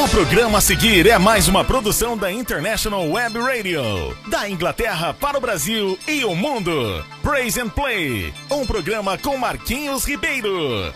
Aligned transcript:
O 0.00 0.08
programa 0.08 0.58
a 0.58 0.60
seguir 0.60 1.08
é 1.08 1.18
mais 1.18 1.48
uma 1.48 1.64
produção 1.64 2.16
da 2.16 2.30
International 2.30 3.10
Web 3.10 3.36
Radio, 3.40 3.82
da 4.28 4.48
Inglaterra 4.48 5.12
para 5.12 5.36
o 5.36 5.40
Brasil 5.40 5.98
e 6.06 6.24
o 6.24 6.36
mundo. 6.36 7.04
Praise 7.20 7.60
and 7.60 7.70
Play, 7.70 8.32
um 8.48 8.64
programa 8.64 9.18
com 9.18 9.36
Marquinhos 9.36 10.04
Ribeiro. 10.04 10.92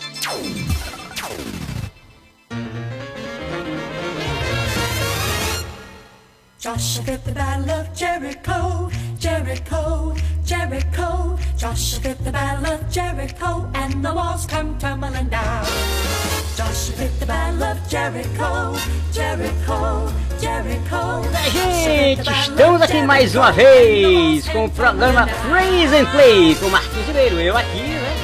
Joshua 6.57 7.03
the 7.03 7.31
battle 7.33 7.81
of 7.81 7.89
Jericho, 7.93 8.89
Jericho, 9.19 10.15
Jericho. 10.45 11.37
Joshua 11.57 12.15
the 12.23 12.31
battle 12.31 12.73
of 12.73 12.89
Jericho, 12.89 13.69
and 13.73 14.01
the 14.01 14.13
walls 14.13 14.45
come 14.45 14.77
tumbling 14.77 15.27
down. 15.27 16.32
Joshua 16.55 16.95
fit 16.95 17.19
the 17.19 17.25
battle 17.25 17.63
of 17.63 17.79
Jericho, 17.89 18.77
Jericho, 19.11 20.13
Jericho. 20.39 21.23
Gente, 21.51 22.29
estamos 22.29 22.79
aqui 22.79 23.01
mais 23.01 23.35
uma 23.35 23.51
vez 23.51 24.47
com 24.49 24.65
o 24.65 24.69
programa 24.69 25.27
Praise 25.49 25.95
and 25.95 26.05
Play 26.11 26.53
com 26.55 26.69
Marquinhos 26.69 27.07
Ribeiro, 27.07 27.41
eu 27.41 27.57
aqui, 27.57 27.81
né? 27.81 28.15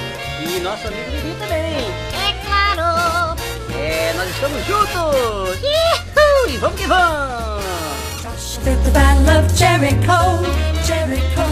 E 0.41 0.59
nosso 0.59 0.87
amigo 0.87 1.09
Bibi 1.09 1.35
também. 1.39 1.59
É 2.13 2.33
claro! 2.45 3.35
É, 3.75 4.13
nós 4.15 4.29
estamos 4.29 4.63
juntos! 4.67 5.59
Ihu! 5.63 6.49
E 6.49 6.57
vamos 6.57 6.79
que 6.79 6.85
vamos! 6.85 7.63
Joshua 8.21 8.63
fit 8.63 8.77
the 8.83 8.91
battle 8.91 9.39
of 9.39 9.57
Jericho, 9.57 10.45
Jericho, 10.85 11.47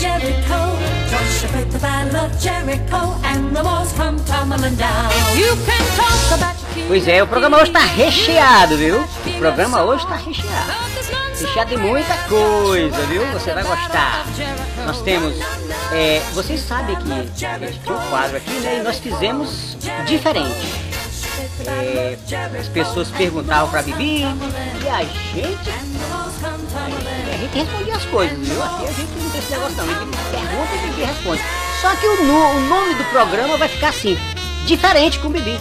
Jericho. 0.00 0.85
Pois 6.86 7.08
é, 7.08 7.22
o 7.22 7.26
programa 7.26 7.56
hoje 7.56 7.70
está 7.70 7.80
recheado, 7.80 8.76
viu? 8.76 9.00
O 9.00 9.38
programa 9.38 9.82
hoje 9.82 10.04
está 10.04 10.16
recheado. 10.16 10.72
Recheado 11.40 11.70
de 11.70 11.76
muita 11.76 12.14
coisa, 12.28 12.96
viu? 13.06 13.26
Você 13.32 13.52
vai 13.52 13.64
gostar. 13.64 14.24
Nós 14.86 15.00
temos. 15.02 15.34
É, 15.92 16.20
vocês 16.32 16.60
sabem 16.60 16.96
que 16.96 17.12
a 17.12 17.16
gente 17.16 17.32
tinha 17.80 17.96
um 17.96 18.10
quadro 18.10 18.36
aqui, 18.36 18.52
né? 18.60 18.78
E 18.78 18.82
nós 18.82 18.98
fizemos 18.98 19.76
diferente. 20.06 20.85
É, 21.64 22.16
as 22.60 22.68
pessoas 22.68 23.08
perguntavam 23.10 23.68
pra 23.70 23.82
Bibi 23.82 24.20
e 24.20 24.24
a 24.88 25.02
gente. 25.02 25.70
A 26.76 27.36
gente 27.38 27.58
respondia 27.58 27.96
as 27.96 28.04
coisas, 28.04 28.38
viu? 28.46 28.62
Aqui 28.62 28.84
a 28.84 28.92
gente 28.92 29.10
não 29.22 29.30
tem 29.30 29.40
esse 29.40 29.50
negócio 29.52 29.76
não. 29.76 29.86
Pergunta 29.86 30.74
e 30.74 30.78
Bibi 30.88 31.02
responde. 31.04 31.42
Só 31.80 31.94
que 31.96 32.06
o, 32.06 32.24
no- 32.24 32.56
o 32.56 32.60
nome 32.60 32.94
do 32.94 33.04
programa 33.04 33.56
vai 33.56 33.68
ficar 33.68 33.88
assim: 33.88 34.18
Diferente 34.66 35.18
com 35.18 35.30
Bibi. 35.30 35.58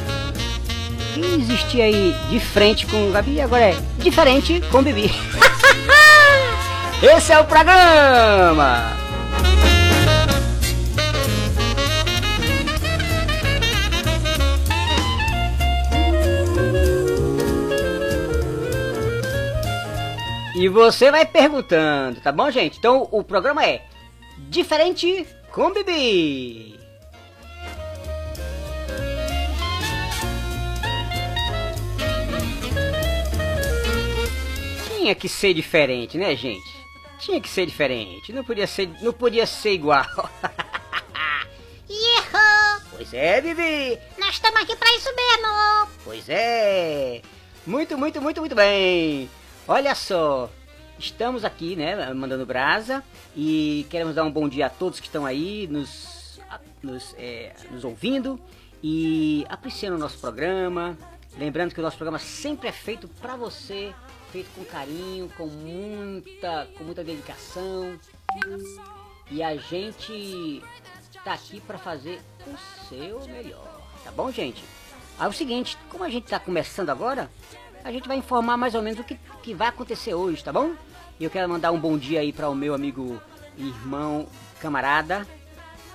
Que 1.14 1.22
existia 1.42 1.86
aí 1.86 2.14
de 2.30 2.40
frente 2.42 2.86
com 2.88 3.10
Gabi, 3.12 3.40
agora 3.40 3.64
é 3.70 3.78
diferente 4.00 4.62
com 4.70 4.84
Bibi. 4.84 5.10
Esse 7.02 7.32
é 7.32 7.40
o 7.40 7.46
programa! 7.46 8.92
E 20.56 20.70
você 20.70 21.12
vai 21.12 21.26
perguntando, 21.26 22.22
tá 22.22 22.32
bom, 22.32 22.50
gente? 22.50 22.78
Então 22.78 23.10
o 23.12 23.22
programa 23.24 23.66
é 23.66 23.86
Diferente 24.38 25.28
com 25.52 25.72
Bibi. 25.72 26.80
Tinha 34.98 35.14
que 35.14 35.28
ser 35.30 35.54
diferente, 35.54 36.18
né, 36.18 36.36
gente? 36.36 36.76
Tinha 37.20 37.40
que 37.42 37.50
ser 37.50 37.66
diferente. 37.66 38.32
Não 38.32 38.44
podia 38.44 38.66
ser, 38.66 38.90
não 39.02 39.12
podia 39.14 39.46
ser 39.46 39.74
igual. 39.74 40.06
Pois 42.98 43.14
é, 43.14 43.42
Bibi. 43.42 44.00
Nós 44.18 44.36
estamos 44.36 44.62
aqui 44.62 44.74
pra 44.76 44.90
isso 44.96 45.14
mesmo! 45.14 45.90
Pois 46.06 46.30
é. 46.30 47.22
Muito, 47.68 47.98
muito, 47.98 48.22
muito, 48.22 48.40
muito 48.40 48.56
bem. 48.56 49.30
Olha 49.68 49.96
só. 49.96 50.50
Estamos 51.00 51.44
aqui, 51.44 51.76
né, 51.76 52.14
mandando 52.14 52.46
brasa 52.46 53.04
e 53.36 53.86
queremos 53.90 54.14
dar 54.16 54.24
um 54.24 54.32
bom 54.32 54.48
dia 54.48 54.68
a 54.68 54.70
todos 54.70 55.00
que 55.00 55.08
estão 55.08 55.26
aí 55.26 55.68
nos, 55.68 56.40
nos, 56.84 57.16
é, 57.18 57.54
nos 57.72 57.84
ouvindo 57.84 58.40
e 58.82 59.44
apreciando 59.50 59.98
o 59.98 60.00
nosso 60.00 60.20
programa. 60.20 60.96
Lembrando 61.36 61.74
que 61.74 61.80
o 61.80 61.84
nosso 61.84 61.98
programa 61.98 62.20
sempre 62.20 62.70
é 62.70 62.72
feito 62.72 63.08
pra 63.20 63.36
você, 63.36 63.92
feito 64.32 64.50
com 64.56 64.64
carinho, 64.64 65.30
com 65.36 65.48
muita, 65.48 66.68
com 66.78 66.84
muita 66.84 67.04
dedicação. 67.04 68.00
E 69.32 69.42
a 69.42 69.58
gente 69.58 70.62
tá 71.24 71.34
aqui 71.34 71.60
para 71.60 71.80
fazer 71.80 72.22
o 72.46 72.88
seu 72.88 73.20
melhor, 73.28 73.82
tá 74.04 74.12
bom, 74.12 74.32
gente? 74.32 74.64
Aí 75.18 75.26
é 75.26 75.30
o 75.30 75.34
seguinte, 75.34 75.78
como 75.90 76.04
a 76.04 76.10
gente 76.10 76.28
tá 76.28 76.40
começando 76.40 76.90
agora, 76.92 77.30
a 77.86 77.92
gente 77.92 78.08
vai 78.08 78.18
informar 78.18 78.58
mais 78.58 78.74
ou 78.76 78.82
menos 78.82 79.00
o 79.00 79.04
que, 79.04 79.16
que 79.44 79.54
vai 79.54 79.68
acontecer 79.68 80.14
hoje, 80.16 80.44
tá 80.44 80.52
bom? 80.52 80.72
E 81.20 81.24
eu 81.24 81.30
quero 81.30 81.48
mandar 81.48 81.72
um 81.72 81.80
bom 81.80 81.98
dia 81.98 82.20
aí 82.20 82.34
para 82.34 82.50
o 82.50 82.56
meu 82.56 82.74
amigo, 82.74 83.22
irmão, 83.58 84.28
camarada, 84.60 85.26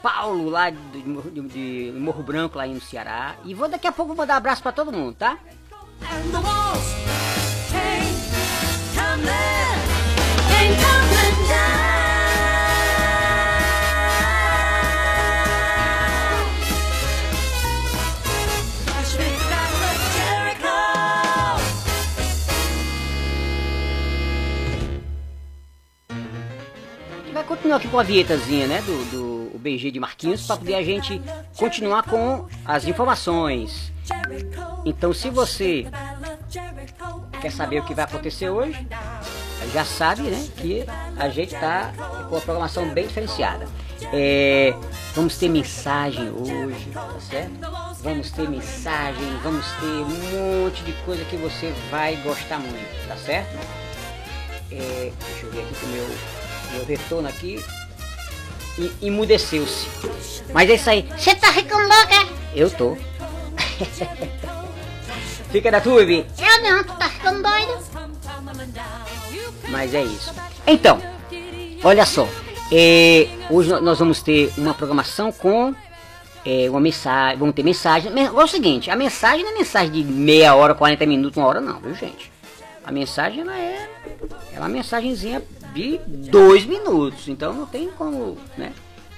Paulo, 0.01 0.49
lá 0.49 0.71
de, 0.71 1.03
de- 1.03 1.91
de 1.93 1.99
Morro 1.99 2.23
Branco, 2.23 2.57
lá 2.57 2.67
no 2.67 2.81
Ceará. 2.81 3.35
E 3.45 3.53
vou 3.53 3.69
daqui 3.69 3.87
a 3.87 3.93
pouco 3.93 4.15
mandar 4.15 4.35
um 4.35 4.37
abraço 4.39 4.63
para 4.63 4.73
todo 4.73 4.93
mundo, 4.93 5.15
tá? 5.17 5.37
And 10.53 11.80
continuar 27.61 27.77
aqui 27.77 27.89
com 27.89 27.99
a 27.99 28.03
vinhetazinha, 28.03 28.67
né, 28.67 28.81
do, 28.81 29.51
do 29.53 29.59
BG 29.59 29.91
de 29.91 30.01
Marquinhos, 30.01 30.47
para 30.47 30.57
poder 30.57 30.75
a 30.77 30.83
gente 30.83 31.21
continuar 31.59 32.05
com 32.05 32.47
as 32.65 32.87
informações. 32.87 33.93
Então, 34.85 35.13
se 35.13 35.29
você 35.29 35.87
quer 37.41 37.53
saber 37.53 37.81
o 37.81 37.85
que 37.85 37.95
vai 37.95 38.07
acontecer 38.07 38.49
hoje, 38.49 38.87
já 39.75 39.85
sabe, 39.85 40.23
né, 40.23 40.49
que 40.57 40.87
a 41.19 41.29
gente 41.29 41.55
tá 41.55 41.93
com 42.31 42.37
a 42.37 42.41
programação 42.41 42.89
bem 42.89 43.07
diferenciada. 43.07 43.69
É, 44.11 44.75
vamos 45.15 45.37
ter 45.37 45.51
mensagem 45.51 46.31
hoje, 46.31 46.89
tá 46.95 47.21
certo? 47.21 47.53
Vamos 48.03 48.31
ter 48.31 48.49
mensagem, 48.49 49.37
vamos 49.43 49.67
ter 49.73 49.85
um 49.85 50.65
monte 50.65 50.83
de 50.83 50.93
coisa 51.05 51.23
que 51.27 51.37
você 51.37 51.75
vai 51.91 52.17
gostar 52.23 52.59
muito, 52.59 53.07
tá 53.07 53.17
certo? 53.17 53.55
É, 54.73 55.13
deixa 55.29 55.47
eu 55.47 55.53
ver 55.53 55.61
aqui 55.61 55.75
que 55.75 55.85
o 55.85 55.89
meu, 55.89 56.07
meu 56.73 56.85
retorno 56.85 57.29
aqui 57.29 57.63
e 58.79 58.93
emudeceu-se. 59.07 59.87
Mas 60.53 60.69
é 60.71 60.75
isso 60.75 60.91
aí. 60.91 61.09
Você 61.17 61.35
tá 61.35 61.53
ficando 61.53 61.83
louca? 61.83 62.29
Eu 62.55 62.71
tô. 62.71 62.97
Fica 65.51 65.71
da 65.71 65.81
tua, 65.81 66.01
Bibi. 66.05 66.27
Eu 66.39 66.63
não, 66.63 66.85
tu 66.85 66.93
tá 66.95 67.09
ficando 67.09 67.43
doido? 67.43 67.79
Mas 69.69 69.95
é 69.95 70.03
isso. 70.03 70.33
Então, 70.67 71.01
olha 71.83 72.07
só. 72.07 72.29
é, 72.73 73.29
hoje 73.51 73.71
nó- 73.71 73.81
nós 73.81 73.99
vamos 73.99 74.23
ter 74.23 74.53
uma 74.57 74.75
programação 74.75 75.33
com 75.33 75.75
é, 76.45 76.71
uma 76.71 76.81
mensagem. 76.81 77.39
Vamos 77.39 77.55
ter 77.55 77.63
mensagem. 77.65 78.13
Men- 78.13 78.27
É 78.27 78.31
o 78.31 78.47
seguinte, 78.47 78.91
a 78.91 78.97
mensagem 78.97 79.45
não 79.45 79.53
é 79.53 79.59
mensagem 79.59 79.91
de 79.91 80.05
meia 80.05 80.55
hora, 80.55 80.75
40 80.75 81.05
minutos, 81.07 81.37
uma 81.37 81.47
hora, 81.49 81.61
não, 81.61 81.81
viu, 81.81 81.95
gente? 81.95 82.31
A 82.85 82.93
mensagem 82.93 83.41
ela 83.43 83.57
é, 83.59 83.89
ela 84.53 84.57
é 84.57 84.59
uma 84.61 84.69
mensagenzinha 84.69 85.43
de 85.73 85.99
dois 86.07 86.65
minutos. 86.65 87.29
Então 87.29 87.53
não 87.53 87.67
tem 87.67 87.89
como, 87.91 88.37
né? 88.57 88.73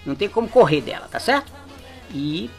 Não 0.05 0.15
tem 0.15 0.29
como 0.29 0.49
correr 0.49 0.81
dela, 0.81 1.09
tá 1.11 1.21
certo? 1.21 1.53
E 2.13 2.51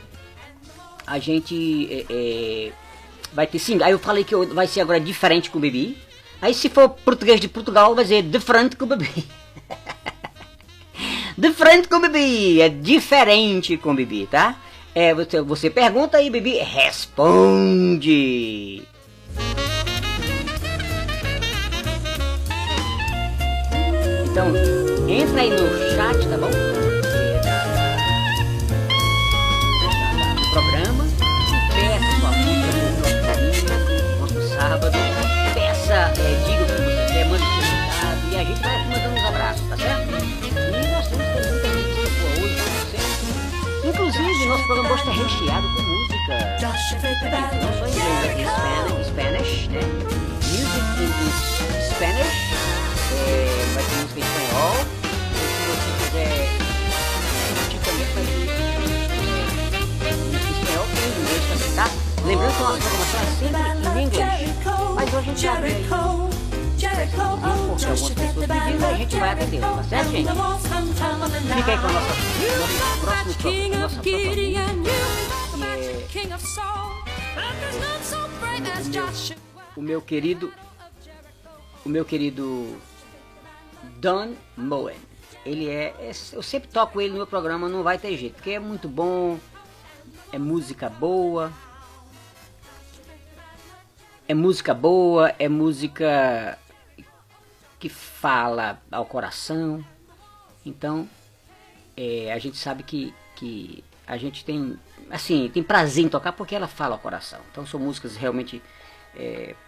a 1.06 1.20
gente 1.20 1.88
é, 1.92 2.06
é, 2.10 2.72
vai 3.34 3.46
ter 3.46 3.60
sim. 3.60 3.82
Aí 3.84 3.92
eu 3.92 4.00
falei 4.00 4.24
que 4.24 4.36
vai 4.36 4.68
ser 4.68 4.82
agora 4.82 5.00
diferente 5.00 5.50
com 5.50 5.58
o 5.58 5.62
Bibi. 5.62 5.98
Aí 6.42 6.54
se 6.54 6.70
for 6.70 6.90
português 6.90 7.40
de 7.40 7.48
Portugal 7.48 7.96
vai 7.96 8.06
ser 8.06 8.22
diferente 8.24 8.76
com 8.76 8.86
o 8.86 8.88
Bibi. 8.88 9.26
diferente 11.38 11.88
com 11.88 11.96
o 11.98 12.02
Bibi, 12.02 12.62
é 12.62 12.70
diferente 12.70 13.78
com 13.78 13.92
o 13.92 13.96
Bibi, 13.96 14.28
tá? 14.28 14.58
É, 14.96 15.14
você, 15.14 15.42
você 15.42 15.70
pergunta 15.70 16.22
e 16.22 16.30
Bibi 16.30 16.58
responde. 16.58 18.04
Então, 24.34 24.50
entra 25.08 25.42
aí 25.42 25.52
no 25.52 25.70
chat, 25.94 26.28
tá 26.28 26.38
bom? 26.40 26.50
Programa 30.52 31.06
e 31.06 31.62
peça 31.76 32.10
sua 32.20 32.32
música, 32.32 33.78
do 33.78 34.18
nosso 34.20 34.42
sábado. 34.56 34.98
Peça, 35.54 35.94
é, 35.94 36.34
diga 36.48 36.64
o 36.64 36.66
que 36.66 36.82
você 36.82 37.14
quer, 37.14 37.26
mande 37.28 37.46
seu 37.46 37.62
recado 37.62 38.22
e 38.32 38.36
a 38.36 38.44
gente 38.44 38.60
vai 38.60 38.78
mandando 38.88 39.14
uns 39.14 39.24
abraços, 39.24 39.70
tá 39.70 39.78
certo? 39.78 40.10
E 40.10 40.90
nós 40.92 41.08
temos 41.10 41.28
também 41.28 41.52
muita 41.52 41.68
gente 41.70 41.94
que 41.94 42.02
boa 42.18 42.34
hoje, 42.42 42.58
tá 42.58 42.86
certo? 42.90 43.88
Inclusive, 43.88 44.46
nosso 44.48 44.66
programa 44.66 44.94
hoje 44.94 45.02
está 45.04 45.12
recheado 45.12 45.68
com 45.76 45.82
música. 45.84 46.34
Não 47.62 47.72
só 47.78 47.86
em 47.86 47.92
inglês, 47.92 48.26
aqui, 48.32 48.46
Spanish, 48.50 49.06
Spanish, 49.06 49.68
né? 49.68 49.82
Music 50.50 50.90
in 51.04 51.12
Spanish 51.94 52.43
em 54.20 54.24
espanhol. 54.24 54.76
E 55.34 55.38
se 55.44 55.64
você 55.70 55.90
quiser 56.06 56.30
curtir 57.58 57.80
também, 57.84 58.08
vai 58.14 58.24
ter 58.24 58.40
é, 60.06 60.14
música 60.14 60.48
em 60.48 60.52
espanhol 60.52 60.86
e 60.88 60.98
em 61.04 61.10
inglês 61.22 61.44
também, 61.50 61.72
tá? 61.76 61.88
Lembrando 62.26 62.54
que 62.54 62.62
a 62.62 62.66
nossa 62.68 62.80
programação 62.80 63.20
é 63.22 63.26
sempre 63.40 64.00
em 64.00 64.06
inglês. 64.06 64.24
Mas 64.96 65.08
hoje 65.08 65.18
a 65.18 65.22
gente 65.22 65.48
abre 65.48 65.70
aí. 65.70 65.84
Jericho, 66.78 67.18
oh, 67.18 67.22
algumas 67.22 67.86
pessoas 67.86 68.14
pedindo, 68.14 68.86
a 68.86 68.94
gente 68.94 69.16
vai 69.16 69.30
atender, 69.30 69.62
tá 69.62 69.84
certo, 69.84 70.12
gente? 70.12 70.28
Fica 71.56 71.72
aí 71.72 71.78
com 71.78 71.88
a 71.88 71.92
nossa, 71.92 72.20
nosso 72.20 73.00
próximo 73.02 73.34
nossa 73.80 73.96
próxima 74.00 74.14
música. 74.14 74.14
Que 78.44 78.98
é 78.98 79.36
o 79.76 79.82
meu 79.82 80.02
querido 80.02 80.54
o 81.86 81.90
meu 81.90 82.06
querido 82.06 82.78
Don 84.00 84.34
Moen. 84.56 84.98
Ele 85.46 85.70
é, 85.70 85.94
é- 86.00 86.12
eu 86.32 86.42
sempre 86.42 86.70
toco 86.70 87.02
ele 87.02 87.12
no 87.12 87.18
meu 87.18 87.28
programa, 87.28 87.68
não 87.68 87.84
vai 87.84 87.98
ter 87.98 88.18
jeito, 88.18 88.36
porque 88.36 88.52
é 88.52 88.60
muito 88.60 88.88
bom, 88.88 89.40
é 90.32 90.38
música 90.38 90.90
boa. 90.90 91.52
É 94.26 94.34
música 94.34 94.74
boa, 94.74 95.34
é 95.38 95.50
música 95.50 96.58
que 97.78 97.90
fala 97.90 98.82
ao 98.90 99.06
coração. 99.06 99.84
Então, 100.66 101.08
é, 101.96 102.32
a 102.32 102.40
gente 102.40 102.58
sabe 102.58 102.84
que, 102.84 103.14
que 103.36 103.84
a 104.08 104.18
gente 104.18 104.46
tem 104.46 104.80
assim 105.12 105.50
tem 105.54 105.62
prazer 105.62 106.06
em 106.06 106.10
tocar 106.10 106.32
porque 106.32 106.56
ela 106.56 106.68
fala 106.68 106.96
ao 106.96 107.00
coração. 107.00 107.40
Então 107.52 107.66
são 107.66 107.80
músicas 107.80 108.16
realmente 108.16 108.62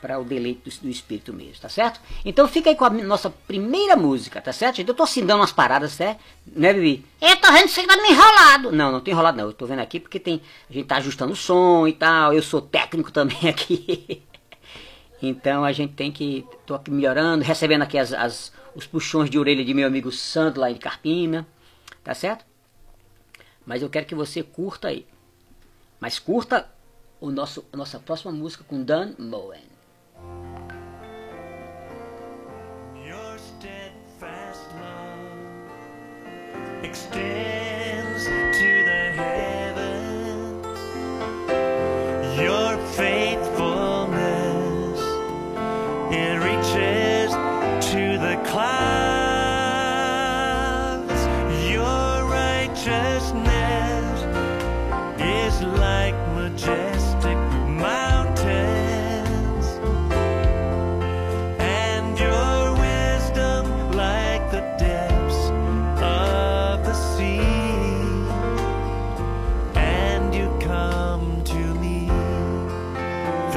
para 0.01 0.19
o 0.19 0.23
deleite 0.23 0.61
do, 0.67 0.81
do 0.83 0.89
espírito 0.89 1.31
mesmo, 1.31 1.61
tá 1.61 1.69
certo? 1.69 1.99
Então 2.23 2.47
fica 2.47 2.69
aí 2.69 2.75
com 2.75 2.85
a 2.85 2.89
nossa 2.89 3.29
primeira 3.29 3.95
música, 3.95 4.41
tá 4.41 4.51
certo? 4.51 4.79
Eu 4.81 4.93
tô 4.93 5.03
assim 5.03 5.23
dando 5.25 5.41
umas 5.41 5.51
paradas, 5.51 5.97
né? 5.99 6.17
Né, 6.47 6.73
Bibi? 6.73 7.05
Eu 7.21 7.37
tô 7.37 7.51
vendo 7.51 7.63
que 7.65 7.69
você 7.69 7.85
tá 7.85 7.95
me 7.97 8.09
enrolado. 8.09 8.71
Não, 8.71 8.91
não 8.91 8.99
tô 9.01 9.11
enrolado 9.11 9.37
não. 9.37 9.45
Eu 9.45 9.53
tô 9.53 9.65
vendo 9.67 9.79
aqui 9.79 9.99
porque 9.99 10.19
tem 10.19 10.41
a 10.69 10.73
gente 10.73 10.87
tá 10.87 10.97
ajustando 10.97 11.33
o 11.33 11.35
som 11.35 11.87
e 11.87 11.93
tal. 11.93 12.33
Eu 12.33 12.41
sou 12.41 12.59
técnico 12.61 13.11
também 13.11 13.37
aqui. 13.49 14.23
Então 15.21 15.63
a 15.63 15.71
gente 15.71 15.93
tem 15.93 16.11
que. 16.11 16.45
tô 16.65 16.73
aqui 16.75 16.91
melhorando, 16.91 17.43
recebendo 17.43 17.81
aqui 17.83 17.97
as, 17.97 18.13
as- 18.13 18.51
os 18.75 18.85
puxões 18.85 19.29
de 19.29 19.39
orelha 19.39 19.63
de 19.63 19.73
meu 19.73 19.87
amigo 19.87 20.11
Sandro 20.11 20.61
lá 20.61 20.69
em 20.71 20.75
Carpina. 20.75 21.47
Tá 22.03 22.13
certo? 22.13 22.45
Mas 23.65 23.81
eu 23.81 23.89
quero 23.89 24.05
que 24.05 24.13
você 24.15 24.43
curta 24.43 24.89
aí. 24.89 25.05
Mas 25.99 26.19
curta 26.19 26.69
o 27.25 27.31
nosso, 27.31 27.65
a 27.73 27.77
nossa 27.77 27.99
próxima 27.99 28.31
música 28.31 28.63
com 28.67 28.83
Dan 28.83 29.15
Moen. 29.17 29.65
Extends 36.83 38.25
to 38.25 38.85
the 38.85 39.11
heavens. 39.17 40.67
Your 42.39 42.77
faithfulness 42.93 43.34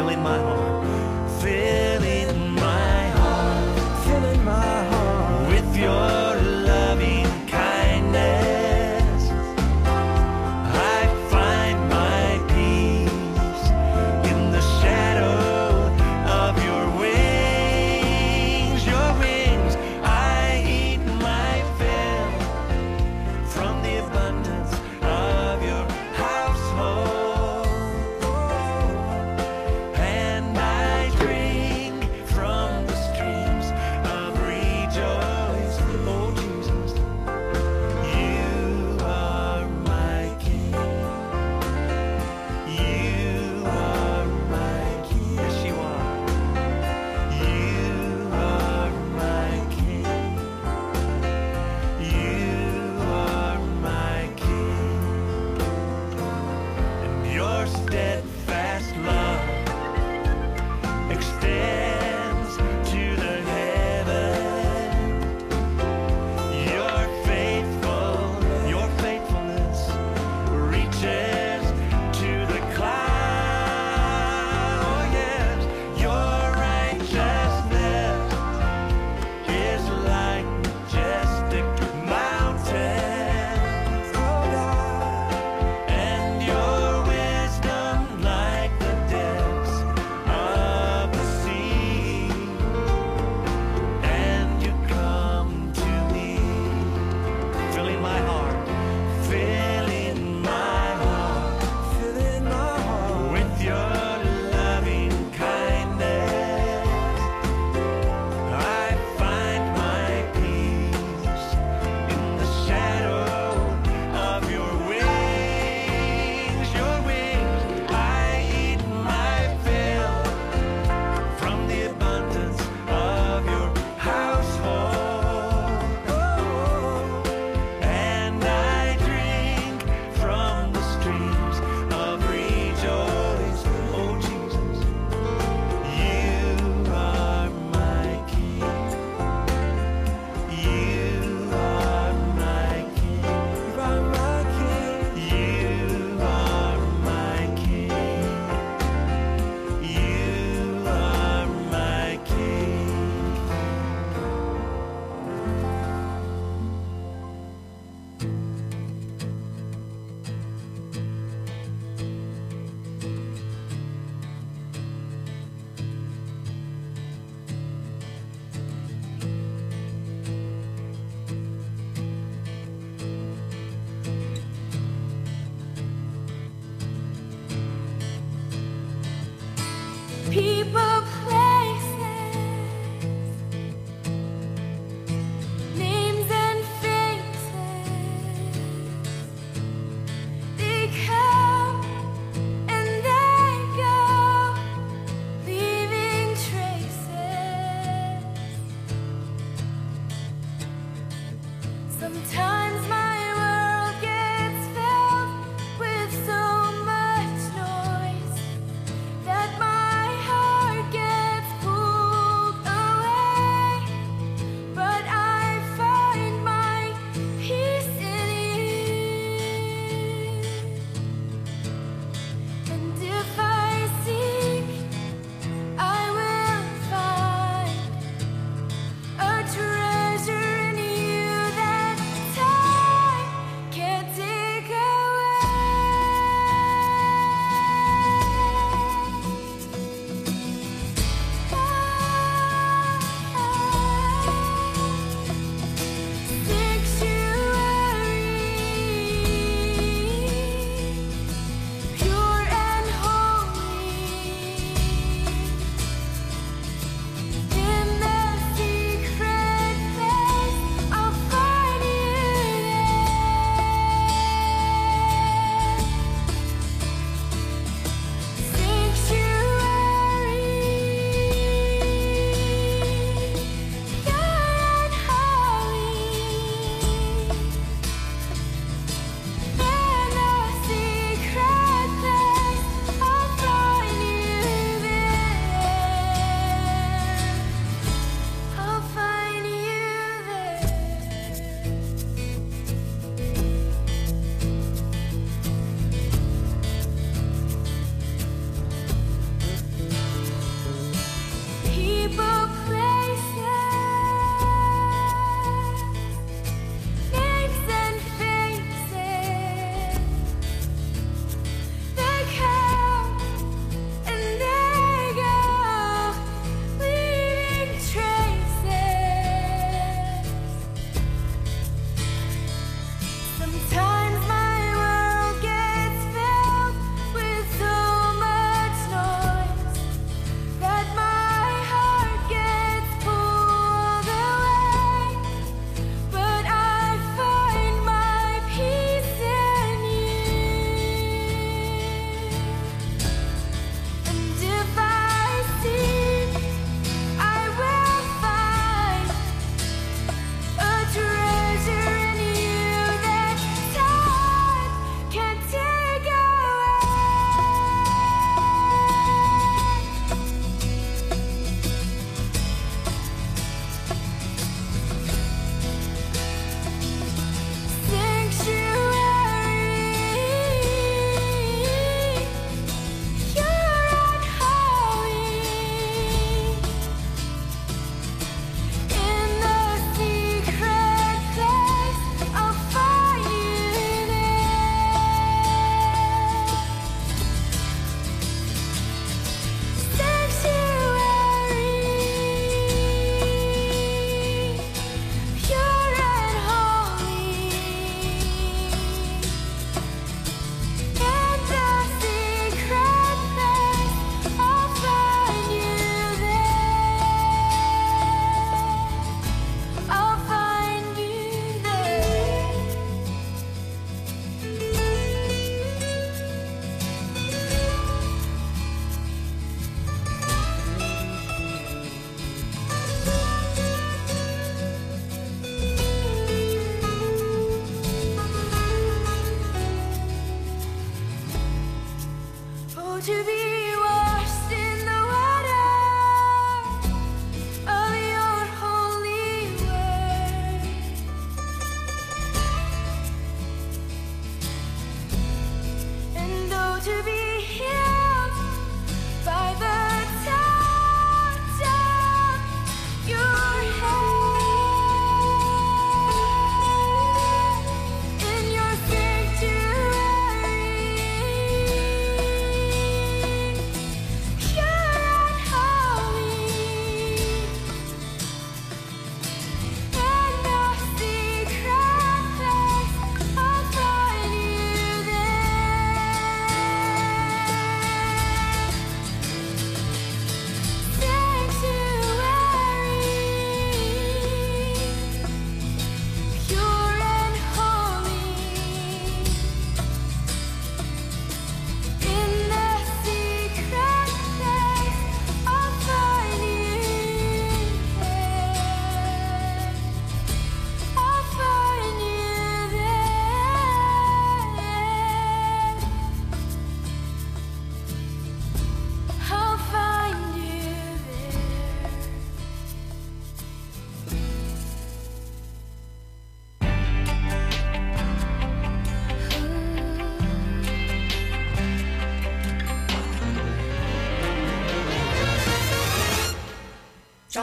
filling 0.08 0.22
my 0.22 0.67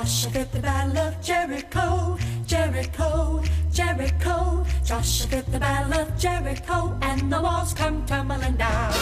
Joshua 0.05 0.29
fit 0.29 0.51
the 0.51 0.59
battle 0.59 0.99
of 0.99 1.19
Jericho, 1.19 2.15
Jericho, 2.45 3.41
Jericho. 3.71 4.63
Joshua 4.83 5.27
fit 5.27 5.51
the 5.51 5.57
battle 5.57 5.99
of 5.99 6.15
Jericho, 6.15 6.95
and 7.01 7.33
the 7.33 7.41
walls 7.41 7.73
come 7.73 8.05
tumbling 8.05 8.55
down. 8.55 8.93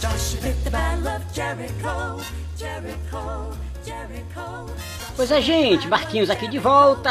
Joshua 0.00 0.40
fit 0.40 0.62
the 0.62 0.70
battle 0.70 1.08
of 1.08 1.24
Jericho, 1.34 2.22
Jericho, 2.56 3.58
Jericho. 3.84 4.70
Pois 5.16 5.32
é, 5.32 5.40
gente, 5.40 5.88
Marquinhos 5.88 6.30
aqui 6.30 6.46
de 6.46 6.60
volta 6.60 7.10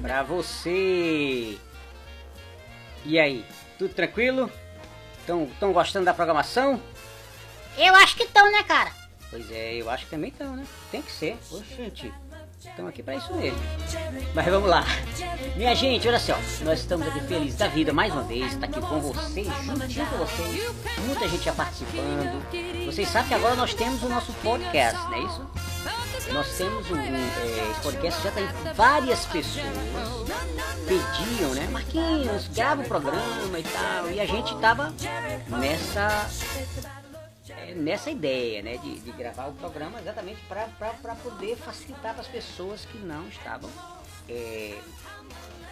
pra 0.00 0.22
você. 0.22 1.58
E 3.04 3.18
aí, 3.18 3.44
tudo 3.76 3.92
tranquilo? 3.94 4.48
Estão 5.18 5.72
gostando 5.72 6.04
da 6.04 6.14
programação? 6.14 6.80
Eu 7.76 7.96
acho 7.96 8.14
que 8.14 8.22
estão, 8.22 8.48
né, 8.52 8.62
cara? 8.62 8.97
Pois 9.30 9.50
é, 9.50 9.74
eu 9.74 9.90
acho 9.90 10.04
que 10.04 10.10
também 10.10 10.30
estão, 10.30 10.56
né? 10.56 10.64
Tem 10.90 11.02
que 11.02 11.12
ser. 11.12 11.36
Ô, 11.50 11.62
gente, 11.76 12.12
estão 12.58 12.86
aqui 12.86 13.02
pra 13.02 13.16
isso 13.16 13.32
mesmo. 13.34 13.58
Mas 14.34 14.46
vamos 14.46 14.68
lá. 14.68 14.84
Minha 15.56 15.74
gente, 15.74 16.08
olha 16.08 16.18
só. 16.18 16.34
Nós 16.64 16.80
estamos 16.80 17.06
aqui 17.06 17.20
felizes 17.20 17.58
da 17.58 17.68
vida 17.68 17.92
mais 17.92 18.12
uma 18.12 18.22
vez. 18.22 18.56
Tá 18.56 18.66
aqui 18.66 18.80
com 18.80 19.00
vocês, 19.00 19.46
juntinho 19.46 20.06
com 20.06 20.16
vocês. 20.16 20.74
Muita 21.04 21.28
gente 21.28 21.44
já 21.44 21.52
participando. 21.52 22.86
Vocês 22.86 23.08
sabem 23.08 23.28
que 23.28 23.34
agora 23.34 23.54
nós 23.54 23.74
temos 23.74 24.02
o 24.02 24.08
nosso 24.08 24.32
podcast, 24.34 24.98
não 25.04 25.14
é 25.14 25.20
isso? 25.20 25.46
Nós 26.32 26.58
temos 26.58 26.90
um, 26.90 26.96
é, 26.96 27.80
podcast 27.82 28.22
já 28.22 28.30
tem 28.30 28.46
várias 28.74 29.24
pessoas 29.26 29.64
pediam, 30.88 31.54
né? 31.54 31.68
Marquinhos, 31.70 32.48
grava 32.48 32.82
o 32.82 32.84
programa 32.84 33.58
e 33.58 33.62
tal. 33.62 34.10
E 34.10 34.20
a 34.20 34.26
gente 34.26 34.56
tava 34.58 34.92
nessa 35.48 36.26
nessa 37.74 38.10
ideia, 38.10 38.62
né, 38.62 38.76
de, 38.78 38.98
de 39.00 39.12
gravar 39.12 39.46
o 39.46 39.54
programa 39.54 40.00
exatamente 40.00 40.40
para 40.48 41.14
poder 41.16 41.56
facilitar 41.56 42.12
para 42.12 42.22
as 42.22 42.28
pessoas 42.28 42.84
que 42.84 42.98
não 42.98 43.28
estavam 43.28 43.70
é, 44.28 44.78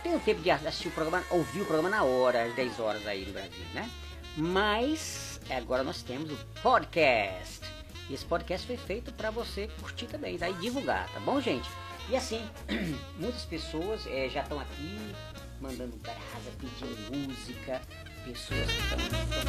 tendo 0.03 0.25
tempo 0.25 0.41
de 0.41 0.51
assistir 0.51 0.89
o 0.89 0.93
programa, 0.93 1.25
ouvir 1.31 1.63
o 1.63 1.67
programa 1.67 1.91
na 1.91 2.05
hora, 2.05 2.45
às 2.45 2.55
10 2.55 2.81
horas 2.81 3.07
aí 3.07 3.25
no 3.27 3.33
Brasil, 3.33 3.65
né? 3.75 3.91
Mas 4.37 5.41
agora 5.51 5.83
nós 5.83 6.03
temos 6.03 6.31
o 6.31 6.37
podcast. 6.63 7.61
E 8.09 8.15
esse 8.15 8.25
podcast 8.25 8.67
foi 8.67 8.77
feito 8.77 9.13
para 9.13 9.31
você 9.31 9.69
curtir 9.81 10.07
também, 10.07 10.39
tá? 10.39 10.49
E 10.49 10.55
divulgar, 10.55 11.13
tá 11.13 11.21
bom, 11.21 11.41
gente? 11.41 11.69
E 12.09 12.15
assim, 12.15 12.41
muitas 13.19 13.45
pessoas 13.45 14.07
é, 14.07 14.29
já 14.29 14.43
estão 14.43 14.61
aqui 14.61 15.13
mandando 15.61 15.97
brasa, 15.97 16.19
pedindo 16.61 17.27
música, 17.27 17.81
pessoas 18.25 18.67
que 18.71 18.79
estão 18.79 18.99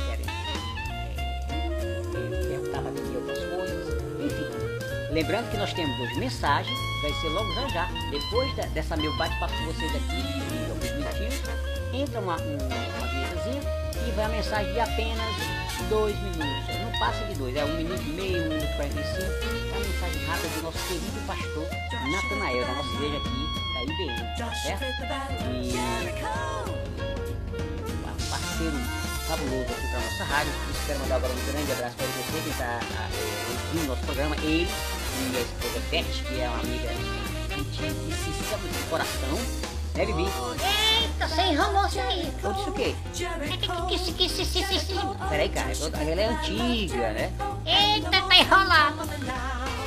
querendo 0.07 0.87
perguntar 1.47 2.81
para 2.81 2.91
mim 2.91 3.15
algumas 3.15 3.39
coisas, 3.39 4.03
enfim. 4.19 5.13
Lembrando 5.13 5.49
que 5.51 5.57
nós 5.57 5.73
temos 5.73 5.99
hoje 5.99 6.19
mensagem, 6.19 6.73
vai 7.01 7.12
ser 7.13 7.29
logo 7.29 7.51
já 7.53 7.67
já, 7.69 7.89
depois 8.12 8.55
da- 8.55 8.65
dessa 8.67 8.95
meu 8.97 9.15
bate-papo 9.17 9.53
com 9.53 9.65
vocês 9.65 9.91
aqui, 9.95 10.21
de 10.21 10.69
alguns 10.69 10.91
minutinhos, 10.91 11.41
entra 11.93 12.19
uma, 12.19 12.36
um, 12.36 12.57
uma 12.57 13.07
vinhetazinha 13.07 13.62
e 14.07 14.12
vai 14.12 14.25
a 14.25 14.29
mensagem 14.29 14.73
de 14.73 14.79
apenas 14.79 15.36
dois 15.89 16.15
minutos, 16.19 16.75
não 16.83 16.99
passa 16.99 17.23
de 17.25 17.36
dois, 17.36 17.55
é 17.55 17.63
um 17.65 17.75
minuto 17.77 18.01
e 18.01 18.10
meio, 18.10 18.43
um 18.43 18.49
minuto 18.49 18.63
e 18.71 18.75
45, 18.75 19.21
é 19.21 19.77
uma 19.77 19.79
mensagem 19.79 20.25
rápida 20.25 20.49
do 20.49 20.62
nosso 20.63 20.88
querido 20.88 21.25
pastor 21.25 21.67
Natanael, 22.12 22.65
da 22.65 22.73
nossa 22.73 22.89
igreja 22.95 23.17
aqui, 23.17 23.47
da 23.73 23.83
IBM, 23.83 24.38
tá 24.38 24.53
certo? 24.55 24.83
E 25.63 25.77
parceiro 28.29 29.07
fabuloso 29.28 29.72
aqui 29.72 29.88
para 29.90 30.00
nossa 30.00 30.24
rádio. 30.24 30.54
Por 30.54 30.72
isso 30.72 30.82
quero 30.88 31.00
mandar 31.00 31.16
agora 31.18 31.34
um 31.34 31.52
grande 31.52 31.72
abraço 31.72 31.96
para 31.96 32.06
você 32.08 32.42
que 32.42 32.50
está 32.50 32.80
ouvindo 33.50 33.88
nosso 33.88 34.02
programa. 34.04 34.36
Ele 34.38 34.68
e 34.68 35.38
a 35.38 35.42
esposa 35.42 35.80
Beth, 35.92 36.04
que 36.28 36.40
é 36.40 36.48
uma 36.48 36.60
amiga 36.60 36.92
intimíssima 37.58 38.58
de 38.58 38.90
coração. 38.90 39.68
Né, 39.96 40.06
Bibi? 40.06 40.24
Eita, 40.24 41.42
enrolou 41.42 41.88
isso 41.88 42.00
aí. 42.00 42.32
Eu 42.44 42.54
disse 42.54 42.70
o 42.70 42.74
quê? 42.74 42.96
Peraí, 45.28 45.50
cara, 45.50 45.72
ela 45.72 46.22
é 46.22 46.26
antiga, 46.28 47.13
né? 47.13 47.34
Eita, 47.66 48.10
tá 48.12 48.36
enrolado. 48.38 49.10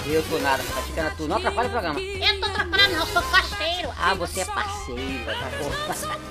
Eu 0.06 0.22
tô 0.28 0.38
nada, 0.38 0.62
tá 0.62 0.82
ficando 0.82 1.16
tudo. 1.16 1.28
Não 1.28 1.36
atrapalha 1.36 1.68
o 1.68 1.70
programa. 1.70 2.00
Eu 2.00 2.40
tô 2.40 2.46
atrapalhando, 2.46 2.92
não, 2.92 3.00
eu 3.00 3.06
sou 3.06 3.22
parceiro. 3.22 3.90
Ah, 3.96 4.14
você 4.14 4.40
é 4.40 4.44
parceira, 4.44 5.32
tá 5.32 5.50
bom. 5.58 6.20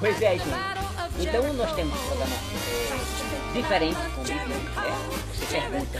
Pois 0.00 0.22
é, 0.22 0.38
gente. 0.38 0.77
Então 1.20 1.52
nós 1.54 1.72
temos 1.74 1.94
um 1.98 2.06
programa 2.06 2.34
é, 2.34 3.52
diferente 3.60 3.96
com 4.14 4.20
o 4.20 4.24
Bibi, 4.24 4.38
né? 4.38 4.66
Você 5.34 5.46
pergunta 5.46 5.98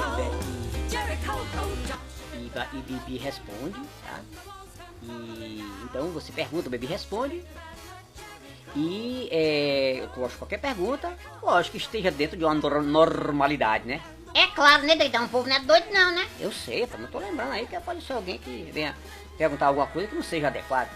e, 2.35 2.37
e, 2.37 2.79
e 2.79 2.83
Bibi 2.83 3.19
responde, 3.19 3.81
tá? 4.05 4.21
E, 5.03 5.65
então 5.85 6.09
você 6.11 6.33
pergunta, 6.33 6.69
o 6.69 6.71
Bibi 6.71 6.87
responde. 6.87 7.45
E 8.77 9.29
é, 9.33 10.01
eu 10.03 10.09
gosto 10.09 10.33
de 10.33 10.39
qualquer 10.39 10.59
pergunta, 10.59 11.13
lógico 11.43 11.73
que 11.77 11.83
esteja 11.83 12.11
dentro 12.11 12.37
de 12.37 12.45
uma 12.45 12.55
nor- 12.55 12.83
normalidade, 12.83 13.87
né? 13.89 14.01
É 14.35 14.47
claro, 14.49 14.83
né, 14.83 14.95
doidão? 14.95 15.25
O 15.25 15.29
povo 15.29 15.49
não 15.49 15.57
é 15.57 15.61
doido, 15.61 15.87
não, 15.91 16.13
né? 16.15 16.29
Eu 16.39 16.53
sei, 16.53 16.83
eu 16.85 16.99
não 16.99 17.09
tô 17.09 17.19
lembrando 17.19 17.53
aí 17.53 17.67
que 17.67 17.79
pode 17.81 18.03
ser 18.05 18.13
alguém 18.13 18.39
que 18.39 18.71
venha 18.73 18.95
perguntar 19.39 19.67
alguma 19.67 19.87
coisa 19.87 20.07
que 20.09 20.15
não 20.15 20.23
seja 20.23 20.49
adequada. 20.49 20.91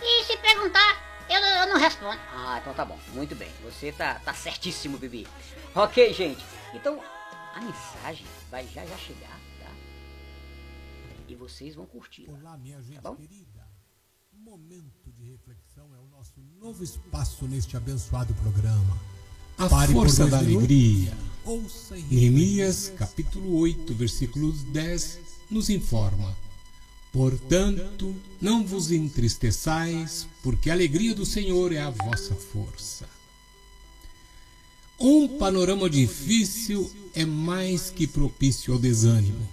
E 0.00 0.24
se 0.24 0.36
perguntar, 0.38 1.11
eu, 1.32 1.40
eu 1.40 1.66
não 1.68 1.78
respondo. 1.78 2.18
Ah, 2.32 2.58
então 2.60 2.74
tá 2.74 2.84
bom. 2.84 2.98
Muito 3.14 3.34
bem. 3.34 3.50
Você 3.64 3.92
tá, 3.92 4.18
tá 4.20 4.34
certíssimo, 4.34 4.98
Bibi. 4.98 5.26
Ok, 5.74 6.12
gente. 6.12 6.44
Então, 6.74 7.00
a 7.54 7.60
mensagem 7.60 8.26
vai 8.50 8.66
já 8.66 8.84
já 8.84 8.96
chegar, 8.96 9.40
tá? 9.60 9.70
E 11.28 11.34
vocês 11.34 11.74
vão 11.74 11.86
curtir. 11.86 12.28
Olá, 12.30 12.56
minha 12.56 12.82
gente 12.82 13.00
bom? 13.00 13.16
querida. 13.16 13.62
Momento 14.32 15.12
de 15.12 15.30
reflexão 15.30 15.94
é 15.94 15.98
o 15.98 16.06
nosso 16.08 16.40
novo 16.60 16.82
espaço 16.82 17.46
neste 17.46 17.76
abençoado 17.76 18.34
programa. 18.34 18.98
A 19.56 19.68
Pare 19.68 19.92
força 19.92 20.26
da 20.26 20.38
alegria. 20.38 21.16
Ouça 21.44 21.94
Neemias, 22.10 22.88
capítulo 22.96 23.58
8, 23.58 23.94
versículo 23.94 24.52
10, 24.72 25.18
nos 25.50 25.70
informa: 25.70 26.36
Portanto, 27.12 28.16
não 28.40 28.64
vos 28.64 28.90
entristeçais, 28.90 30.26
porque 30.42 30.70
a 30.70 30.72
alegria 30.72 31.14
do 31.14 31.26
Senhor 31.26 31.70
é 31.70 31.80
a 31.80 31.90
vossa 31.90 32.34
força. 32.34 33.06
Um 34.98 35.28
panorama 35.36 35.90
difícil 35.90 36.90
é 37.14 37.26
mais 37.26 37.90
que 37.90 38.06
propício 38.06 38.72
ao 38.72 38.78
desânimo, 38.78 39.46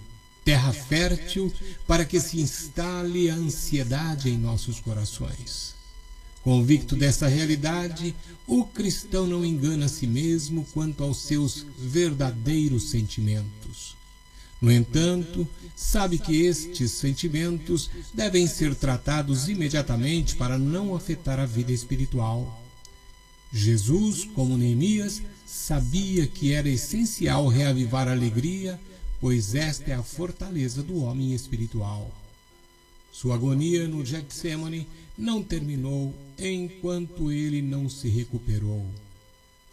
terra 0.45 0.72
fértil 0.72 1.52
para 1.86 2.06
que 2.06 2.19
se 2.19 2.39
instale 2.39 3.30
a 3.30 3.36
ansiedade 3.36 4.30
em 4.30 4.38
nossos 4.38 4.80
corações. 4.80 5.76
Convicto 6.43 6.95
dessa 6.95 7.28
realidade, 7.28 8.15
o 8.48 8.63
cristão 8.63 9.28
não 9.28 9.43
engana 9.43 9.88
a 9.88 9.89
si 9.89 10.08
mesmo 10.08 10.65
quanto 10.74 11.04
aos 11.04 11.17
seus 11.17 11.65
verdadeiros 11.78 12.91
sentimentos. 12.91 13.98
No 14.62 14.72
entanto, 14.72 15.48
sabe 15.79 16.19
que 16.19 16.41
estes 16.41 16.91
sentimentos 16.91 17.89
devem 18.13 18.45
ser 18.45 18.75
tratados 18.75 19.47
imediatamente 19.47 20.35
para 20.35 20.59
não 20.59 20.93
afetar 20.93 21.39
a 21.39 21.45
vida 21.45 21.71
espiritual. 21.71 22.61
Jesus, 23.51 24.25
como 24.35 24.57
Neemias, 24.57 25.21
sabia 25.47 26.27
que 26.27 26.51
era 26.51 26.67
essencial 26.67 27.47
reavivar 27.47 28.09
a 28.09 28.11
alegria, 28.11 28.77
pois 29.21 29.55
esta 29.55 29.91
é 29.91 29.93
a 29.95 30.03
fortaleza 30.03 30.83
do 30.83 30.97
homem 30.97 31.33
espiritual. 31.33 32.13
Sua 33.09 33.35
agonia 33.35 33.87
no 33.87 34.05
Getsemane 34.05 34.85
não 35.17 35.41
terminou 35.41 36.13
enquanto 36.37 37.31
ele 37.31 37.61
não 37.61 37.87
se 37.87 38.09
recuperou. 38.09 38.85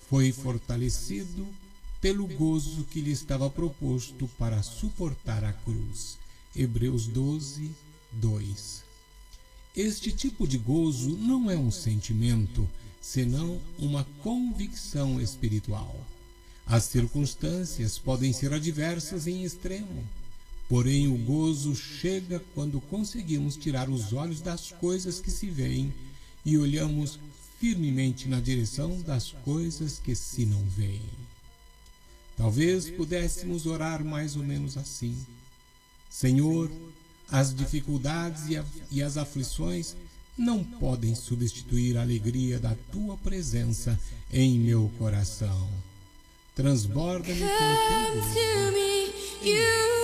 Foi 0.08 0.30
fortalecido 0.30 1.48
pelo 2.06 2.28
gozo 2.28 2.84
que 2.84 3.00
lhe 3.00 3.10
estava 3.10 3.50
proposto 3.50 4.30
para 4.38 4.62
suportar 4.62 5.42
a 5.42 5.52
cruz. 5.52 6.16
Hebreus 6.54 7.08
12, 7.08 7.72
2. 8.12 8.84
Este 9.74 10.12
tipo 10.12 10.46
de 10.46 10.56
gozo 10.56 11.16
não 11.16 11.50
é 11.50 11.56
um 11.56 11.72
sentimento, 11.72 12.70
senão 13.00 13.60
uma 13.76 14.06
convicção 14.22 15.20
espiritual. 15.20 15.96
As 16.64 16.84
circunstâncias 16.84 17.98
podem 17.98 18.32
ser 18.32 18.52
adversas 18.52 19.26
em 19.26 19.42
extremo, 19.42 20.08
porém 20.68 21.08
o 21.08 21.18
gozo 21.18 21.74
chega 21.74 22.40
quando 22.54 22.80
conseguimos 22.82 23.56
tirar 23.56 23.90
os 23.90 24.12
olhos 24.12 24.40
das 24.40 24.70
coisas 24.70 25.18
que 25.18 25.32
se 25.32 25.50
veem 25.50 25.92
e 26.44 26.56
olhamos 26.56 27.18
firmemente 27.58 28.28
na 28.28 28.38
direção 28.38 29.00
das 29.00 29.32
coisas 29.32 29.98
que 29.98 30.14
se 30.14 30.46
não 30.46 30.62
veem. 30.66 31.25
Talvez 32.36 32.90
pudéssemos 32.90 33.66
orar 33.66 34.04
mais 34.04 34.36
ou 34.36 34.42
menos 34.42 34.76
assim: 34.76 35.16
Senhor, 36.10 36.70
as 37.30 37.54
dificuldades 37.54 38.44
e, 38.90 39.02
as 39.02 39.16
aflições 39.16 39.96
não 40.36 40.62
podem 40.62 41.14
substituir 41.14 41.96
a 41.96 42.02
alegria 42.02 42.58
da 42.58 42.76
tua 42.92 43.16
presença 43.16 43.98
em 44.32 44.58
meu 44.58 44.90
coração. 44.98 45.68
Transborda-me 46.54 47.40
com 47.40 48.32
teu 49.42 49.95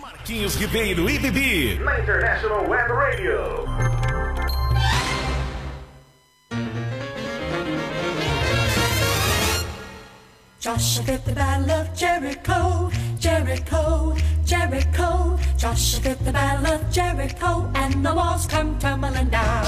Marquinhos 0.00 0.56
Ribeiro 0.56 1.10
e 1.10 1.18
Bibi. 1.18 1.78
Na 1.84 2.00
International 2.00 2.66
Web 2.66 2.90
Radio. 2.90 3.66
Joshua 10.58 11.04
fit 11.04 11.24
the 11.24 11.32
battle 11.32 11.70
of 11.70 11.94
Jericho, 11.94 12.90
Jericho, 13.18 14.16
Jericho. 14.44 15.38
Joshua 15.58 16.00
fit 16.00 16.24
the 16.24 16.32
battle 16.32 16.66
of 16.66 16.90
Jericho, 16.90 17.70
and 17.74 18.04
the 18.04 18.14
walls 18.14 18.46
come 18.46 18.78
tumbling 18.78 19.28
down. 19.28 19.66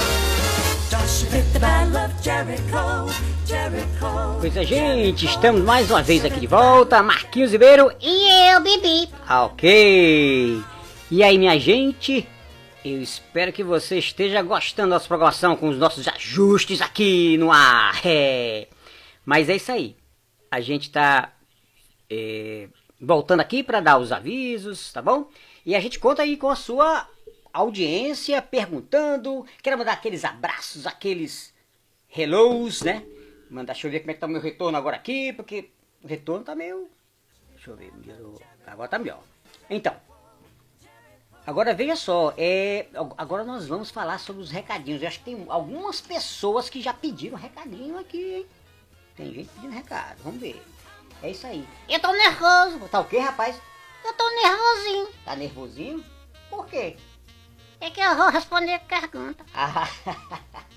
Joshua 0.89 1.29
fit 1.29 1.53
the 1.53 1.59
battle 1.59 1.97
of 1.97 2.21
Jericho, 2.23 2.63
Jericho. 3.03 3.32
Pois 4.39 4.57
é, 4.57 4.63
gente, 4.65 5.25
estamos 5.25 5.61
mais 5.61 5.89
uma 5.91 6.01
vez 6.01 6.25
aqui 6.25 6.39
de 6.39 6.47
volta. 6.47 7.01
Marquinhos 7.03 7.51
Ribeiro 7.51 7.91
E 8.01 8.51
eu, 8.51 8.61
Bibi. 8.61 9.09
Ah, 9.27 9.45
Ok. 9.45 10.61
E 11.11 11.23
aí, 11.23 11.37
minha 11.37 11.57
gente? 11.59 12.27
Eu 12.83 13.01
espero 13.01 13.53
que 13.53 13.63
você 13.63 13.99
esteja 13.99 14.41
gostando 14.41 14.89
da 14.89 14.95
nossa 14.95 15.07
programação 15.07 15.55
com 15.55 15.69
os 15.69 15.77
nossos 15.77 16.07
ajustes 16.07 16.81
aqui 16.81 17.37
no 17.37 17.51
ar. 17.51 18.01
É. 18.03 18.67
Mas 19.23 19.47
é 19.49 19.55
isso 19.55 19.71
aí. 19.71 19.95
A 20.51 20.59
gente 20.59 20.89
tá 20.89 21.31
é, 22.09 22.67
voltando 22.99 23.39
aqui 23.39 23.61
para 23.63 23.79
dar 23.79 23.97
os 23.99 24.11
avisos, 24.11 24.91
tá 24.91 25.01
bom? 25.01 25.29
E 25.65 25.75
a 25.75 25.79
gente 25.79 25.99
conta 25.99 26.23
aí 26.23 26.35
com 26.35 26.49
a 26.49 26.55
sua 26.55 27.07
audiência 27.53 28.41
perguntando. 28.41 29.45
Quero 29.61 29.77
mandar 29.77 29.93
aqueles 29.93 30.25
abraços, 30.25 30.85
aqueles 30.87 31.53
hellos, 32.15 32.81
né? 32.81 33.03
Mandar, 33.53 33.73
deixa 33.73 33.85
eu 33.85 33.91
ver 33.91 33.99
como 33.99 34.09
é 34.09 34.13
que 34.15 34.19
tá 34.19 34.25
o 34.25 34.29
meu 34.29 34.41
retorno 34.41 34.75
agora 34.75 34.95
aqui, 34.95 35.31
porque 35.31 35.69
o 36.03 36.07
retorno 36.07 36.43
tá 36.43 36.55
meio. 36.55 36.89
Deixa 37.51 37.69
eu 37.69 37.75
ver, 37.75 37.93
melhorou. 37.93 38.41
agora 38.65 38.89
tá 38.89 38.97
melhor. 38.97 39.21
Então, 39.69 39.95
agora 41.45 41.75
veja 41.75 41.95
só, 41.95 42.33
é, 42.35 42.87
agora 43.15 43.43
nós 43.43 43.67
vamos 43.67 43.91
falar 43.91 44.17
sobre 44.17 44.41
os 44.41 44.49
recadinhos. 44.49 45.03
Eu 45.03 45.07
acho 45.07 45.19
que 45.19 45.25
tem 45.25 45.45
algumas 45.49 46.01
pessoas 46.01 46.67
que 46.67 46.81
já 46.81 46.95
pediram 46.95 47.37
recadinho 47.37 47.99
aqui, 47.99 48.37
hein? 48.37 48.45
Tem 49.15 49.31
gente 49.31 49.49
pedindo 49.49 49.71
recado, 49.71 50.17
vamos 50.23 50.41
ver. 50.41 50.59
É 51.21 51.29
isso 51.29 51.45
aí. 51.45 51.63
Eu 51.87 51.99
tô 51.99 52.11
nervoso. 52.11 52.79
Tá 52.89 53.01
o 53.01 53.05
quê, 53.05 53.19
rapaz? 53.19 53.61
Eu 54.03 54.13
tô 54.13 54.29
nervosinho. 54.31 55.07
Tá 55.23 55.35
nervosinho? 55.35 56.03
Por 56.49 56.65
quê? 56.65 56.97
É 57.79 57.91
que 57.91 58.01
eu 58.01 58.15
vou 58.15 58.29
responder 58.29 58.73
a 58.73 58.79
pergunta. 58.79 59.45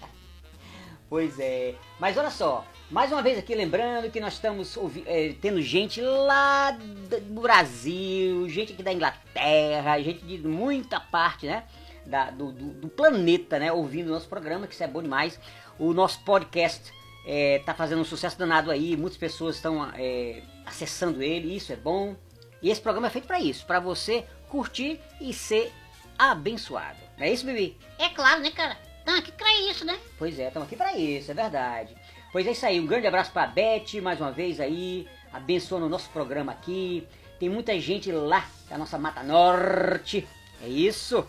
Pois 1.08 1.38
é. 1.38 1.74
Mas 2.00 2.16
olha 2.16 2.30
só, 2.30 2.64
mais 2.90 3.12
uma 3.12 3.22
vez 3.22 3.38
aqui 3.38 3.54
lembrando 3.54 4.10
que 4.10 4.18
nós 4.20 4.34
estamos 4.34 4.76
eh, 5.06 5.34
tendo 5.40 5.62
gente 5.62 6.00
lá 6.00 6.72
do 6.72 7.40
Brasil, 7.40 8.48
gente 8.48 8.72
aqui 8.72 8.82
da 8.82 8.92
Inglaterra, 8.92 10.00
gente 10.02 10.24
de 10.24 10.38
muita 10.48 10.98
parte, 10.98 11.46
né? 11.46 11.64
da- 12.04 12.30
do, 12.30 12.52
do- 12.52 12.72
do 12.82 12.88
planeta, 12.88 13.58
né? 13.58 13.72
Ouvindo 13.72 14.08
o 14.08 14.12
nosso 14.12 14.28
programa, 14.28 14.66
que 14.66 14.74
isso 14.74 14.82
é 14.84 14.86
bom 14.88 15.02
demais. 15.02 15.38
O 15.78 15.92
nosso 15.92 16.20
podcast 16.24 16.92
eh, 17.26 17.60
tá 17.66 17.74
fazendo 17.74 18.00
um 18.00 18.04
sucesso 18.04 18.38
danado 18.38 18.70
aí, 18.70 18.96
muitas 18.96 19.18
pessoas 19.18 19.56
estão 19.56 19.88
eh, 19.96 20.42
acessando 20.64 21.22
ele, 21.22 21.54
isso 21.56 21.72
é 21.72 21.76
bom. 21.76 22.14
E 22.62 22.70
esse 22.70 22.80
programa 22.80 23.08
é 23.08 23.10
feito 23.10 23.26
para 23.26 23.40
isso, 23.40 23.66
para 23.66 23.78
você 23.80 24.24
curtir 24.48 25.00
e 25.20 25.32
ser 25.34 25.72
abençoado. 26.18 26.98
É 27.18 27.30
isso, 27.32 27.44
Bibi? 27.44 27.76
É 27.98 28.08
claro, 28.08 28.40
né, 28.40 28.50
cara? 28.50 28.76
Não, 29.06 29.22
que 29.22 29.30
crê 29.30 29.70
isso, 29.70 29.84
né? 29.84 29.96
Pois 30.18 30.36
é, 30.36 30.48
estamos 30.48 30.66
aqui 30.66 30.76
para 30.76 30.96
isso, 30.96 31.30
é 31.30 31.34
verdade. 31.34 31.96
Pois 32.32 32.44
é 32.44 32.50
isso 32.50 32.66
aí, 32.66 32.80
um 32.80 32.86
grande 32.86 33.06
abraço 33.06 33.30
para 33.30 33.44
a 33.44 33.46
Beth, 33.46 34.02
mais 34.02 34.20
uma 34.20 34.32
vez 34.32 34.58
aí, 34.58 35.08
abençoando 35.32 35.86
o 35.86 35.88
nosso 35.88 36.10
programa 36.10 36.50
aqui. 36.50 37.06
Tem 37.38 37.48
muita 37.48 37.78
gente 37.78 38.10
lá 38.10 38.44
da 38.68 38.76
nossa 38.76 38.98
Mata 38.98 39.22
Norte, 39.22 40.26
é 40.60 40.66
isso. 40.66 41.24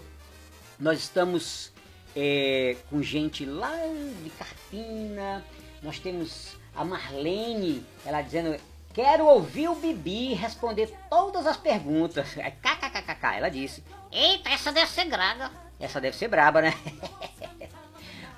Nós 0.79 0.97
estamos 0.97 1.71
é, 2.15 2.77
com 2.89 2.99
gente 3.03 3.45
lá 3.45 3.75
de 4.23 4.29
Carpina, 4.31 5.45
nós 5.83 5.99
temos 5.99 6.57
a 6.75 6.83
Marlene, 6.83 7.85
ela 8.03 8.23
dizendo, 8.23 8.59
quero 8.91 9.27
ouvir 9.27 9.67
o 9.67 9.75
Bibi 9.75 10.33
responder 10.33 10.91
todas 11.11 11.45
as 11.45 11.57
perguntas. 11.57 12.35
É 12.37 12.49
kkkk, 12.49 13.37
ela 13.37 13.49
disse. 13.49 13.83
Eita, 14.11 14.49
essa 14.49 14.71
deve 14.71 14.89
ser 14.89 15.05
graga. 15.05 15.51
Essa 15.79 16.01
deve 16.01 16.17
ser 16.17 16.27
braba, 16.27 16.61
né? 16.61 16.73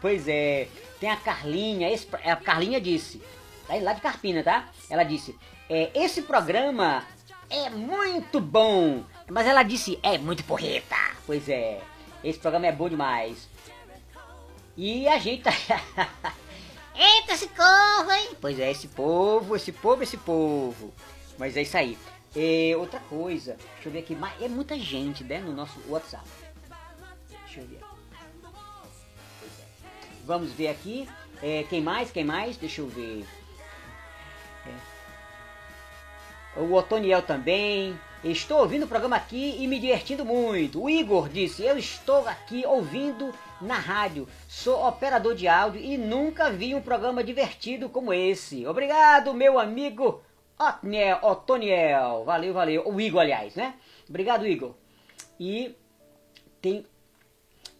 pois 0.02 0.28
é. 0.28 0.68
Tem 1.00 1.10
a 1.10 1.18
Carlinha, 1.18 1.90
esse, 1.90 2.08
a 2.14 2.36
Carlinha 2.36 2.82
disse, 2.82 3.22
tá 3.68 3.76
lá 3.76 3.94
de 3.94 4.02
Carpina, 4.02 4.44
tá? 4.44 4.70
Ela 4.90 5.04
disse, 5.04 5.38
é, 5.70 5.90
esse 5.96 6.24
programa 6.24 7.06
é 7.50 7.70
muito 7.70 8.42
bom, 8.42 9.04
mas 9.30 9.48
ela 9.48 9.64
disse, 9.64 9.98
é 10.04 10.18
muito 10.18 10.44
porreta. 10.44 10.96
Pois 11.26 11.48
é, 11.48 11.82
esse 12.24 12.38
programa 12.38 12.68
é 12.68 12.72
bom 12.72 12.90
demais. 12.90 13.48
E 14.76 15.08
a 15.08 15.18
gente 15.18 15.44
tá... 15.44 15.52
Eita, 16.96 17.34
esse 17.34 17.48
corvo, 17.48 18.12
hein? 18.12 18.32
Pois 18.42 18.60
é, 18.60 18.72
esse 18.72 18.90
povo, 18.90 19.56
esse 19.56 19.72
povo, 19.72 20.04
esse 20.04 20.18
povo. 20.18 20.94
Mas 21.38 21.56
é 21.56 21.62
isso 21.62 21.78
aí. 21.78 21.98
É, 22.36 22.76
outra 22.76 23.00
coisa, 23.00 23.56
deixa 23.76 23.88
eu 23.88 23.92
ver 23.92 24.00
aqui, 24.00 24.18
é 24.42 24.48
muita 24.50 24.78
gente, 24.78 25.24
né, 25.24 25.40
no 25.40 25.54
nosso 25.54 25.80
WhatsApp. 25.88 26.28
Deixa 27.46 27.62
eu 27.62 27.68
ver. 27.68 27.80
É. 27.82 27.89
Vamos 30.30 30.52
ver 30.52 30.68
aqui. 30.68 31.10
É, 31.42 31.64
quem 31.64 31.82
mais? 31.82 32.12
Quem 32.12 32.24
mais? 32.24 32.56
Deixa 32.56 32.82
eu 32.82 32.88
ver. 32.88 33.26
É. 36.56 36.60
O 36.60 36.72
Otoniel 36.72 37.24
também. 37.24 38.00
Estou 38.24 38.60
ouvindo 38.60 38.84
o 38.84 38.88
programa 38.88 39.16
aqui 39.16 39.56
e 39.58 39.66
me 39.66 39.80
divertindo 39.80 40.24
muito. 40.24 40.84
O 40.84 40.88
Igor 40.88 41.30
disse: 41.30 41.64
Eu 41.64 41.80
estou 41.80 42.28
aqui 42.28 42.64
ouvindo 42.64 43.34
na 43.60 43.74
rádio. 43.74 44.28
Sou 44.48 44.88
operador 44.88 45.34
de 45.34 45.48
áudio 45.48 45.82
e 45.82 45.98
nunca 45.98 46.52
vi 46.52 46.76
um 46.76 46.82
programa 46.82 47.24
divertido 47.24 47.90
como 47.90 48.14
esse. 48.14 48.68
Obrigado, 48.68 49.34
meu 49.34 49.58
amigo 49.58 50.22
Otniel, 50.60 51.18
Otoniel. 51.24 52.24
Valeu, 52.24 52.54
valeu. 52.54 52.88
O 52.88 53.02
Igor, 53.02 53.22
aliás, 53.22 53.56
né? 53.56 53.74
Obrigado, 54.08 54.46
Igor. 54.46 54.76
E 55.40 55.76
tem, 56.62 56.86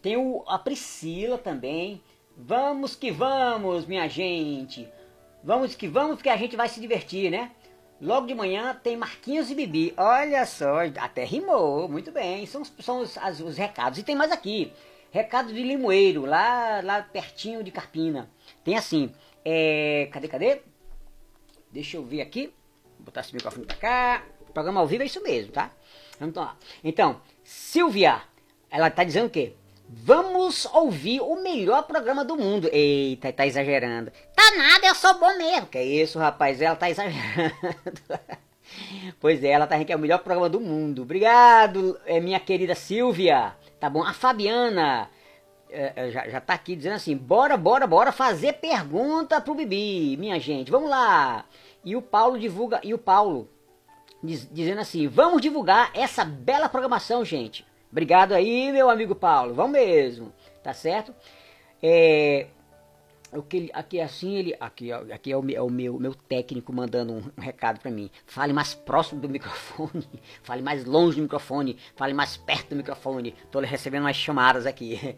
tem 0.02 0.18
o, 0.18 0.44
a 0.48 0.58
Priscila 0.58 1.38
também. 1.38 2.02
Vamos 2.42 2.96
que 2.96 3.12
vamos, 3.12 3.86
minha 3.86 4.08
gente. 4.08 4.88
Vamos 5.44 5.76
que 5.76 5.88
vamos, 5.88 6.16
porque 6.16 6.30
a 6.30 6.38
gente 6.38 6.56
vai 6.56 6.70
se 6.70 6.80
divertir, 6.80 7.30
né? 7.30 7.52
Logo 8.02 8.28
de 8.28 8.34
manhã 8.34 8.74
tem 8.82 8.96
Marquinhos 8.96 9.52
e 9.52 9.56
Bibi. 9.56 9.94
Olha 9.98 10.46
só, 10.46 10.80
até 10.98 11.26
rimou. 11.26 11.90
Muito 11.90 12.12
bem. 12.12 12.46
São, 12.46 12.62
os- 12.62 12.74
são 12.80 13.02
os, 13.02 13.18
as- 13.18 13.42
os 13.42 13.58
recados. 13.58 14.00
E 14.00 14.04
tem 14.04 14.16
mais 14.16 14.32
aqui. 14.32 14.72
Recado 15.12 15.52
de 15.54 15.62
Limoeiro, 15.62 16.26
lá, 16.26 16.82
lá 16.82 17.02
pertinho 17.02 17.62
de 17.64 17.72
Carpina. 17.72 18.30
Tem 18.64 18.78
assim. 18.78 19.12
É, 19.44 20.08
cadê, 20.12 20.28
cadê? 20.30 20.62
Deixa 21.72 21.98
eu 21.98 22.04
ver 22.06 22.22
aqui. 22.22 22.54
Vou 22.98 23.06
botar 23.06 23.22
esse 23.22 23.34
microfone 23.34 23.66
pra 23.66 23.76
cá. 23.76 24.24
Programa 24.54 24.80
ao 24.80 24.88
vivo 24.88 25.04
é 25.04 25.06
isso 25.06 25.22
mesmo, 25.22 25.52
tá? 25.52 25.72
Então, 26.22 26.50
então 26.84 27.22
Silvia, 27.44 28.22
ela 28.70 28.90
tá 28.90 29.04
dizendo 29.04 29.28
o 29.28 29.30
quê? 29.30 29.54
Vamos 29.92 30.68
ouvir 30.68 31.20
o 31.20 31.42
melhor 31.42 31.82
programa 31.84 32.24
do 32.24 32.38
mundo. 32.38 32.70
Eita, 32.72 33.34
tá 33.34 33.48
exagerando. 33.48 34.12
Tá 34.36 34.56
nada, 34.56 34.86
eu 34.86 34.94
sou 34.94 35.18
bom 35.20 35.36
mesmo. 35.36 35.66
Que 35.66 35.82
isso, 35.82 36.20
rapaz? 36.20 36.62
Ela 36.62 36.76
tá 36.76 36.92
exagerando. 36.92 37.56
pois 39.20 39.44
é, 39.44 39.48
ela 39.48 39.66
tá 39.66 39.84
que 39.84 39.92
é 39.92 39.96
o 39.96 40.00
melhor 40.00 40.20
programa 40.20 40.48
do 40.48 40.60
mundo. 40.60 41.02
Obrigado, 41.02 42.00
é, 42.06 42.20
minha 42.20 42.40
querida 42.40 42.76
Silvia. 42.76 43.56
Tá 43.80 43.90
bom? 43.90 44.04
A 44.04 44.14
Fabiana 44.14 45.10
é, 45.72 45.94
é, 45.96 46.12
já, 46.12 46.30
já 46.30 46.40
tá 46.40 46.54
aqui 46.54 46.76
dizendo 46.76 46.94
assim: 46.94 47.18
bora, 47.18 47.58
bora, 47.58 47.88
bora 47.88 48.12
fazer 48.12 48.54
pergunta 48.54 49.42
pro 49.42 49.56
Bibi, 49.56 50.18
minha 50.18 50.40
gente. 50.40 50.70
Vamos 50.70 50.92
lá. 50.92 51.46
E 51.84 51.96
o 51.96 52.02
Paulo 52.02 52.38
divulga. 52.38 52.80
E 52.84 52.94
o 52.94 52.98
Paulo 53.00 53.50
diz- 54.24 54.48
dizendo 54.52 54.82
assim: 54.82 55.08
vamos 55.08 55.42
divulgar 55.42 55.90
essa 55.96 56.24
bela 56.24 56.70
programação, 56.70 57.26
gente. 57.26 57.66
Obrigado 57.92 58.34
aí, 58.34 58.72
meu 58.72 58.90
amigo 58.90 59.16
Paulo. 59.16 59.54
Vamos 59.54 59.72
mesmo. 59.72 60.32
Tá 60.64 60.74
certo? 60.74 61.14
É, 61.82 62.48
o 63.32 63.44
que 63.44 63.70
aqui 63.74 64.02
assim 64.02 64.36
ele 64.36 64.56
aqui 64.60 64.92
aqui 64.92 65.32
é 65.32 65.38
o, 65.38 65.52
é 65.52 65.62
o 65.62 65.70
meu 65.70 66.00
meu 66.00 66.16
técnico 66.16 66.74
mandando 66.74 67.14
um, 67.14 67.24
um 67.38 67.42
recado 67.42 67.80
pra 67.80 67.92
mim 67.92 68.10
fale 68.26 68.52
mais 68.52 68.74
próximo 68.74 69.22
do 69.22 69.30
microfone 69.30 70.10
fale 70.42 70.62
mais 70.62 70.84
longe 70.86 71.18
do 71.18 71.24
microfone 71.24 71.78
fale 71.96 72.14
mais 72.14 72.38
perto 72.38 72.70
do 72.70 72.76
microfone 72.76 73.36
tô 73.52 73.60
recebendo 73.60 74.04
umas 74.04 74.16
chamadas 74.16 74.66
aqui 74.66 75.16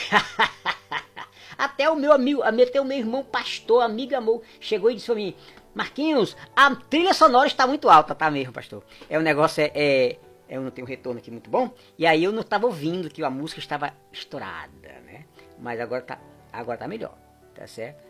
até 1.58 1.90
o 1.90 1.96
meu 1.96 2.12
amigo 2.12 2.42
até 2.42 2.80
o 2.80 2.84
meu 2.84 2.98
irmão 2.98 3.24
pastor 3.24 3.82
amigo 3.82 4.14
amor 4.14 4.42
chegou 4.60 4.90
e 4.90 4.94
disse 4.94 5.06
pra 5.06 5.16
mim 5.16 5.34
Marquinhos 5.74 6.36
a 6.54 6.74
trilha 6.74 7.12
sonora 7.12 7.48
está 7.48 7.66
muito 7.66 7.88
alta 7.88 8.14
tá 8.14 8.30
mesmo 8.30 8.52
pastor 8.52 8.84
é 9.10 9.18
o 9.18 9.22
negócio 9.22 9.62
é, 9.62 9.72
é 9.74 10.16
eu 10.48 10.62
não 10.62 10.70
tenho 10.70 10.86
retorno 10.86 11.18
aqui 11.18 11.30
muito 11.30 11.50
bom 11.50 11.70
e 11.98 12.06
aí 12.06 12.24
eu 12.24 12.32
não 12.32 12.40
estava 12.40 12.66
ouvindo 12.66 13.10
que 13.10 13.22
a 13.22 13.30
música 13.30 13.60
estava 13.60 13.92
estourada 14.12 14.88
né 15.04 15.24
mas 15.58 15.80
agora 15.80 16.02
tá 16.02 16.18
agora 16.52 16.78
tá 16.78 16.88
melhor 16.88 17.16
tá 17.54 17.66
certo? 17.66 18.06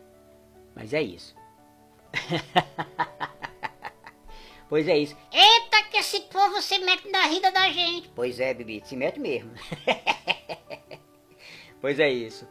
Mas 0.75 0.93
é 0.93 1.03
isso. 1.03 1.35
Pois 4.69 4.87
é 4.87 4.99
isso. 4.99 5.17
Eita, 5.33 5.83
que 5.91 5.97
esse 5.97 6.21
povo 6.23 6.61
se 6.61 6.79
mete 6.81 7.11
na 7.11 7.27
vida 7.29 7.51
da 7.51 7.71
gente. 7.71 8.11
Pois 8.15 8.39
é, 8.39 8.53
Bibi, 8.53 8.83
se 8.85 8.97
mete 8.97 9.19
mesmo. 9.19 9.51
pois 11.81 11.99
é 11.99 12.11
isso. 12.11 12.47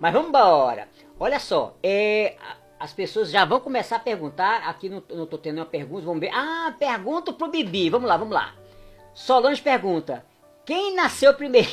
Mas 0.00 0.12
vamos 0.12 0.30
embora. 0.30 0.88
Olha 1.18 1.38
só, 1.38 1.76
é, 1.80 2.36
as 2.76 2.92
pessoas 2.92 3.30
já 3.30 3.44
vão 3.44 3.60
começar 3.60 3.96
a 3.96 4.00
perguntar. 4.00 4.68
Aqui 4.68 4.88
não, 4.88 5.00
não 5.10 5.26
tô 5.26 5.38
tendo 5.38 5.58
uma 5.58 5.66
pergunta, 5.66 6.04
vamos 6.04 6.20
ver. 6.20 6.30
Ah, 6.34 6.74
pergunta 6.76 7.32
pro 7.32 7.46
Bibi. 7.46 7.88
Vamos 7.88 8.08
lá, 8.08 8.16
vamos 8.16 8.34
lá. 8.34 8.52
Solange 9.14 9.60
pergunta: 9.62 10.24
Quem 10.64 10.94
nasceu 10.94 11.34
primeiro? 11.34 11.68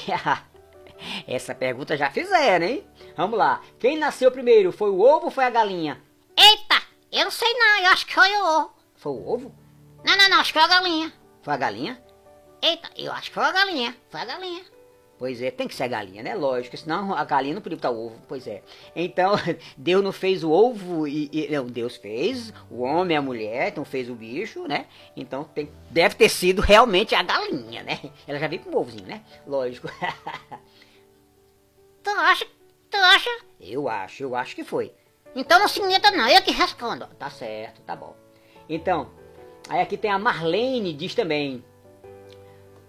Essa 1.28 1.54
pergunta 1.54 1.96
já 1.96 2.10
fizeram, 2.10 2.66
hein? 2.66 2.88
Vamos 3.16 3.38
lá. 3.38 3.62
Quem 3.80 3.98
nasceu 3.98 4.32
primeiro? 4.32 4.72
Foi 4.72 4.90
o 4.90 5.00
ovo 5.00 5.26
ou 5.26 5.32
foi 5.32 5.46
a 5.46 5.50
galinha? 5.50 6.02
Eita, 6.36 6.82
eu 7.12 7.26
não 7.26 7.32
sei 7.32 7.54
não, 7.54 7.80
eu 7.80 7.92
acho 7.92 8.06
que 8.06 8.14
foi 8.14 8.32
o 8.32 8.46
ovo. 8.46 8.74
Foi 8.96 9.12
o 9.12 9.28
ovo? 9.30 9.56
Não, 10.04 10.18
não, 10.18 10.30
não, 10.30 10.40
acho 10.40 10.54
que 10.54 10.60
foi 10.60 10.68
a 10.68 10.74
galinha. 10.74 11.14
Foi 11.42 11.54
a 11.54 11.58
galinha? 11.58 12.04
Eita, 12.62 12.90
eu 12.96 13.12
acho 13.12 13.30
que 13.30 13.36
foi 13.36 13.44
a 13.44 13.52
galinha. 13.52 13.96
Foi 14.10 14.22
a 14.22 14.26
galinha. 14.26 14.64
Pois 15.20 15.42
é, 15.42 15.50
tem 15.50 15.68
que 15.68 15.74
ser 15.74 15.84
a 15.84 15.88
galinha, 15.88 16.22
né? 16.22 16.36
Lógico, 16.36 16.78
senão 16.78 17.12
a 17.14 17.26
galinha 17.26 17.56
não 17.56 17.62
podia 17.62 17.76
botar 17.78 17.90
o 17.90 18.06
ovo. 18.06 18.22
Pois 18.28 18.46
é. 18.46 18.62
Então, 18.96 19.34
Deus 19.76 20.04
não 20.04 20.12
fez 20.12 20.44
o 20.44 20.52
ovo 20.52 21.08
e. 21.08 21.28
e- 21.34 21.48
não, 21.52 21.66
Deus 21.66 21.96
fez 21.96 22.54
o 22.70 22.84
homem 22.84 23.18
a 23.18 23.22
mulher, 23.22 23.70
então 23.70 23.84
fez 23.84 24.10
o 24.10 24.16
bicho, 24.16 24.68
né? 24.68 24.86
Então 25.16 25.44
tem, 25.44 25.72
deve 25.90 26.14
ter 26.16 26.30
sido 26.30 26.62
realmente 26.62 27.16
a 27.16 27.24
galinha, 27.24 27.82
né? 27.82 28.00
Ela 28.28 28.38
já 28.38 28.48
veio 28.48 28.62
com 28.62 28.70
o 28.70 28.78
ovozinho, 28.80 29.08
né? 29.08 29.22
Lógico. 29.48 29.90
Tu 32.04 32.10
acha? 32.12 32.46
Tu 32.90 32.98
acha? 32.98 33.30
eu 33.60 33.90
acho, 33.90 34.24
eu 34.24 34.36
acho 34.36 34.56
que 34.56 34.64
foi. 34.64 34.94
Então 35.36 35.60
não 35.60 35.68
se 35.68 35.82
meta 35.82 36.10
não, 36.12 36.28
eu 36.30 36.42
que 36.42 36.52
respondo. 36.52 37.06
Tá 37.20 37.30
certo, 37.30 37.82
tá 37.82 37.96
bom. 37.96 38.16
Então, 38.70 39.10
aí 39.68 39.82
aqui 39.82 39.98
tem 39.98 40.10
a 40.10 40.18
Marlene, 40.18 40.94
diz 40.94 41.14
também. 41.14 41.64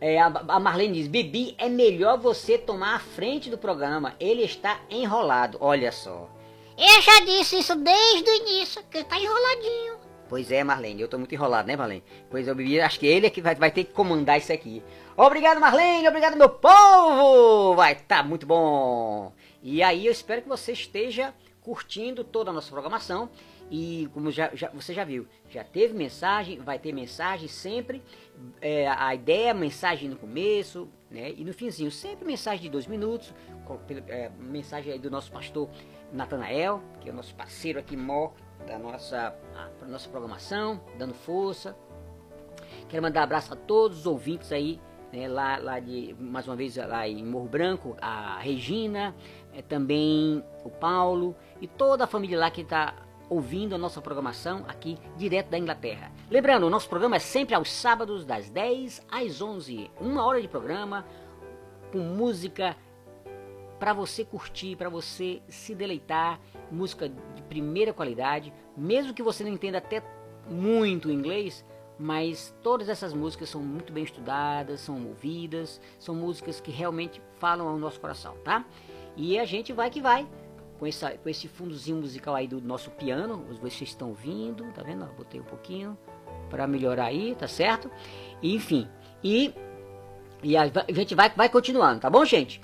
É, 0.00 0.20
a, 0.20 0.30
Marlene 0.60 0.94
diz, 0.94 1.08
Bibi, 1.08 1.54
é 1.58 1.68
melhor 1.68 2.18
você 2.18 2.56
tomar 2.56 2.94
a 2.94 2.98
frente 3.00 3.50
do 3.50 3.58
programa. 3.58 4.14
Ele 4.20 4.42
está 4.42 4.80
enrolado. 4.88 5.58
Olha 5.60 5.90
só. 5.90 6.28
Eu 6.76 7.02
já 7.02 7.20
disse 7.24 7.58
isso 7.58 7.74
desde 7.74 8.30
o 8.30 8.34
início, 8.36 8.82
que 8.88 8.98
ele 8.98 9.04
tá 9.04 9.18
enroladinho. 9.18 9.98
Pois 10.28 10.52
é, 10.52 10.62
Marlene, 10.62 11.00
eu 11.00 11.08
tô 11.08 11.18
muito 11.18 11.34
enrolado, 11.34 11.66
né, 11.66 11.74
Marlene? 11.74 12.04
Pois 12.30 12.46
eu 12.46 12.54
Bibi, 12.54 12.80
acho 12.80 13.00
que 13.00 13.06
ele 13.06 13.26
é 13.26 13.30
que 13.30 13.40
vai, 13.40 13.54
vai 13.54 13.70
ter 13.70 13.84
que 13.84 13.92
comandar 13.92 14.38
isso 14.38 14.52
aqui. 14.52 14.82
Obrigado, 15.16 15.58
Marlene, 15.58 16.06
obrigado, 16.06 16.36
meu 16.36 16.50
povo! 16.50 17.74
Vai 17.74 17.94
tá 17.96 18.22
muito 18.22 18.46
bom! 18.46 19.32
E 19.62 19.82
aí 19.82 20.06
eu 20.06 20.12
espero 20.12 20.42
que 20.42 20.48
você 20.48 20.72
esteja 20.72 21.34
curtindo 21.62 22.22
toda 22.22 22.50
a 22.50 22.52
nossa 22.52 22.70
programação. 22.70 23.28
E 23.70 24.08
como 24.14 24.30
já, 24.30 24.50
já- 24.54 24.70
você 24.72 24.94
já 24.94 25.04
viu, 25.04 25.26
já 25.50 25.62
teve 25.64 25.92
mensagem, 25.94 26.58
vai 26.60 26.78
ter 26.78 26.92
mensagem 26.92 27.48
sempre. 27.48 28.02
É, 28.60 28.88
a 28.88 29.14
ideia 29.14 29.50
é 29.50 29.54
mensagem 29.54 30.08
no 30.08 30.16
começo, 30.16 30.88
né? 31.10 31.32
E 31.36 31.44
no 31.44 31.52
finzinho, 31.52 31.90
sempre 31.90 32.24
mensagem 32.24 32.62
de 32.62 32.68
dois 32.70 32.86
minutos. 32.86 33.34
com- 33.64 33.78
é, 34.08 34.30
mensagem 34.38 34.98
do 34.98 35.10
nosso 35.10 35.30
pastor 35.30 35.68
Natanael, 36.10 36.82
que 37.02 37.08
é 37.10 37.12
o 37.12 37.14
nosso 37.14 37.34
parceiro 37.34 37.78
aqui, 37.78 37.96
mó 37.98 38.30
da 38.66 38.78
nossa, 38.78 39.34
a- 39.54 39.84
nossa 39.86 40.08
programação, 40.08 40.80
dando 40.98 41.12
força. 41.12 41.76
Quero 42.88 43.02
mandar 43.02 43.20
um 43.20 43.24
abraço 43.24 43.52
a 43.52 43.56
todos 43.56 43.98
os 44.00 44.06
ouvintes 44.06 44.52
aí, 44.52 44.80
né, 45.12 45.28
lá, 45.28 45.58
lá 45.58 45.80
de, 45.80 46.14
mais 46.18 46.46
uma 46.48 46.56
vez, 46.56 46.76
lá 46.76 47.06
em 47.06 47.22
Morro 47.24 47.46
Branco, 47.48 47.94
a 48.00 48.38
Regina, 48.38 49.14
eh, 49.52 49.60
também 49.60 50.42
o 50.64 50.70
Paulo 50.70 51.36
e 51.60 51.66
toda 51.66 52.04
a 52.04 52.06
família 52.06 52.38
lá 52.38 52.50
que 52.50 52.62
está 52.62 52.94
ouvindo 53.28 53.74
a 53.74 53.78
nossa 53.78 54.00
programação 54.00 54.64
aqui 54.68 54.98
direto 55.16 55.48
da 55.48 55.58
Inglaterra. 55.58 56.10
Lembrando, 56.30 56.66
o 56.66 56.70
nosso 56.70 56.88
programa 56.88 57.16
é 57.16 57.20
sempre 57.20 57.54
aos 57.54 57.70
sábados, 57.70 58.24
das 58.24 58.48
10 58.50 59.06
às 59.10 59.40
11. 59.40 59.90
Uma 60.00 60.24
hora 60.24 60.40
de 60.40 60.48
programa 60.48 61.04
com 61.92 61.98
música 61.98 62.76
para 63.78 63.92
você 63.92 64.24
curtir, 64.24 64.76
para 64.76 64.88
você 64.88 65.40
se 65.48 65.74
deleitar, 65.74 66.40
música 66.70 67.08
de 67.08 67.42
primeira 67.42 67.92
qualidade, 67.92 68.52
mesmo 68.76 69.14
que 69.14 69.22
você 69.22 69.44
não 69.44 69.50
entenda 69.50 69.78
até 69.78 70.02
muito 70.48 71.10
inglês, 71.10 71.64
mas 71.98 72.54
todas 72.62 72.88
essas 72.88 73.12
músicas 73.12 73.48
são 73.48 73.62
muito 73.62 73.92
bem 73.92 74.04
estudadas, 74.04 74.80
são 74.80 75.06
ouvidas, 75.06 75.80
são 75.98 76.14
músicas 76.14 76.60
que 76.60 76.70
realmente 76.70 77.22
falam 77.38 77.68
ao 77.68 77.78
nosso 77.78 78.00
coração, 78.00 78.36
tá? 78.44 78.64
E 79.16 79.38
a 79.38 79.44
gente 79.44 79.72
vai 79.72 79.90
que 79.90 80.00
vai 80.00 80.26
com, 80.78 80.86
essa, 80.86 81.10
com 81.10 81.28
esse 81.28 81.48
fundozinho 81.48 81.98
musical 81.98 82.34
aí 82.34 82.46
do 82.46 82.60
nosso 82.60 82.90
piano, 82.90 83.44
vocês 83.60 83.90
estão 83.90 84.08
ouvindo, 84.08 84.64
tá 84.72 84.82
vendo? 84.82 85.04
Ó, 85.04 85.16
Botei 85.16 85.40
um 85.40 85.44
pouquinho 85.44 85.96
para 86.50 86.66
melhorar 86.66 87.06
aí, 87.06 87.34
tá 87.34 87.48
certo? 87.48 87.90
E, 88.42 88.54
enfim, 88.54 88.88
e 89.22 89.52
e 90.42 90.56
a 90.56 90.62
a 90.62 90.92
gente 90.92 91.14
vai, 91.14 91.30
vai 91.30 91.48
continuando, 91.48 92.00
tá 92.00 92.08
bom, 92.08 92.24
gente? 92.24 92.60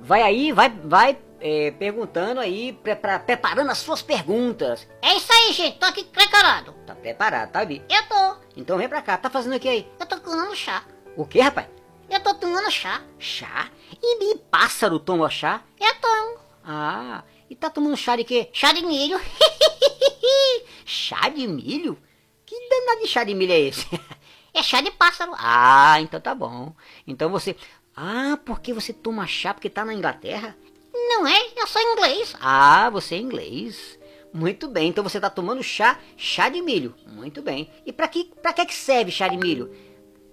Vai 0.00 0.22
aí, 0.22 0.50
vai, 0.52 0.70
vai 0.70 1.18
é, 1.40 1.70
perguntando 1.72 2.40
aí, 2.40 2.72
pre- 2.72 2.96
pra- 2.96 3.18
preparando 3.18 3.70
as 3.70 3.78
suas 3.78 4.00
perguntas. 4.00 4.88
É 5.02 5.14
isso 5.14 5.30
aí, 5.32 5.52
gente, 5.52 5.78
tô 5.78 5.86
aqui 5.86 6.04
preparado. 6.04 6.72
Tá 6.86 6.94
preparado, 6.94 7.50
tá, 7.50 7.64
Bi? 7.64 7.82
Eu 7.88 8.02
tô. 8.08 8.36
Então 8.56 8.78
vem 8.78 8.88
pra 8.88 9.02
cá, 9.02 9.16
tá 9.18 9.28
fazendo 9.28 9.56
o 9.56 9.60
que 9.60 9.68
aí? 9.68 9.86
Eu 10.00 10.06
tô 10.06 10.18
tomando 10.18 10.56
chá. 10.56 10.82
O 11.16 11.26
que, 11.26 11.38
rapaz? 11.40 11.68
Eu 12.08 12.20
tô 12.20 12.32
tomando 12.34 12.70
chá. 12.70 13.02
Chá? 13.18 13.68
E 14.02 14.18
Bi, 14.18 14.40
pássaro 14.50 14.98
toma 14.98 15.28
chá? 15.28 15.62
Eu 15.78 15.94
tomo. 16.00 16.38
Ah, 16.64 17.22
e 17.48 17.56
tá 17.56 17.70
tomando 17.70 17.96
chá 17.96 18.16
de 18.16 18.24
quê? 18.24 18.48
Chá 18.52 18.72
de 18.72 18.84
milho. 18.84 19.20
Chá 20.84 21.28
de 21.28 21.46
milho? 21.46 21.98
Que 22.46 22.56
danado 22.68 23.02
de 23.02 23.08
chá 23.08 23.22
de 23.22 23.34
milho 23.34 23.52
é 23.52 23.60
esse? 23.60 23.86
é 24.54 24.62
chá 24.62 24.80
de 24.80 24.90
pássaro. 24.90 25.32
ah, 25.36 26.00
então 26.00 26.20
tá 26.20 26.34
bom. 26.34 26.74
Então 27.06 27.30
você... 27.30 27.54
Ah, 27.94 28.38
porque 28.44 28.72
você 28.72 28.92
toma 28.92 29.26
chá 29.26 29.52
porque 29.52 29.68
tá 29.68 29.84
na 29.84 29.92
Inglaterra? 29.92 30.56
Não 30.94 31.26
é? 31.26 31.36
Eu 31.56 31.66
sou 31.66 31.82
inglês. 31.82 32.34
Ah, 32.40 32.88
você 32.90 33.16
é 33.16 33.18
inglês. 33.18 33.98
Muito 34.32 34.68
bem, 34.68 34.88
então 34.88 35.02
você 35.02 35.18
tá 35.18 35.28
tomando 35.28 35.62
chá, 35.62 35.98
chá 36.16 36.48
de 36.48 36.62
milho. 36.62 36.94
Muito 37.06 37.42
bem. 37.42 37.70
E 37.84 37.92
pra 37.92 38.08
que, 38.08 38.24
pra 38.42 38.52
que 38.52 38.74
serve 38.74 39.10
chá 39.10 39.26
de 39.28 39.36
milho? 39.36 39.74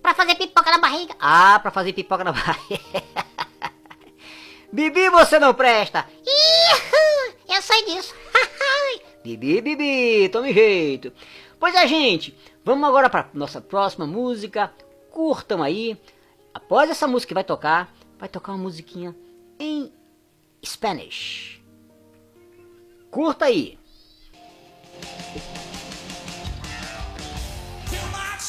Pra 0.01 0.13
fazer 0.13 0.36
pipoca 0.36 0.70
na 0.70 0.78
barriga. 0.78 1.16
Ah, 1.20 1.59
pra 1.59 1.72
fazer 1.72 1.91
pipoca 1.93 2.24
na 2.24 2.32
barriga. 2.32 2.80
Bibi, 4.72 5.09
você 5.09 5.39
não 5.39 5.53
presta. 5.53 6.05
Ihu, 6.26 6.55
eu 7.56 7.62
sei 7.62 7.86
disso. 7.86 8.14
Bibi, 9.24 9.62
Bibi, 9.62 10.30
tome 10.30 10.53
jeito. 10.53 11.12
Pois 11.60 11.74
é, 11.74 11.88
gente, 11.88 12.38
vamos 12.64 12.88
agora 12.88 13.10
para 13.10 13.30
nossa 13.34 13.62
próxima 13.62 14.06
música. 14.06 14.72
Curtam 15.12 15.64
aí. 15.64 15.97
Após 16.53 16.89
essa 16.89 17.08
música 17.08 17.30
que 17.30 17.34
vai 17.34 17.43
tocar, 17.43 17.93
vai 18.20 18.30
tocar 18.30 18.51
uma 18.51 18.64
musiquinha 18.64 19.16
em 19.60 19.91
Spanish. 20.64 21.62
Curta 23.10 23.45
aí. 23.45 23.80
You 27.91 28.01
might 28.12 28.39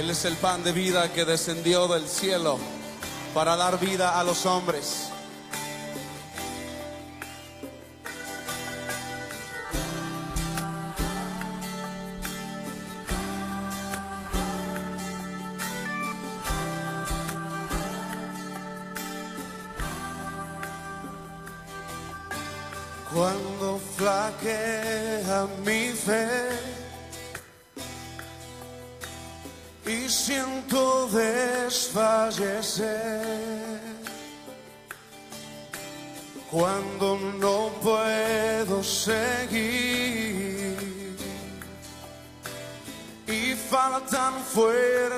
Él 0.00 0.08
es 0.08 0.24
el 0.24 0.34
pan 0.36 0.64
de 0.64 0.72
vida 0.72 1.12
que 1.12 1.26
descendió 1.26 1.86
del 1.86 2.08
cielo 2.08 2.58
para 3.34 3.54
dar 3.54 3.78
vida 3.78 4.18
a 4.18 4.24
los 4.24 4.46
hombres. 4.46 5.09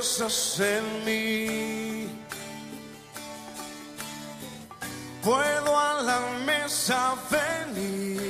Fuerzas 0.03 0.59
en 0.61 1.05
mí. 1.05 2.09
Puedo 5.23 5.79
a 5.79 6.03
la 6.03 6.21
mesa 6.45 7.15
venir 7.31 8.21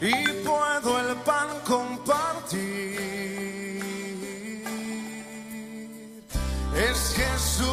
y 0.00 0.28
puedo 0.44 1.00
el 1.00 1.14
pan 1.18 1.48
compartir. 1.64 3.00
Es 6.74 7.14
Jesús 7.14 7.68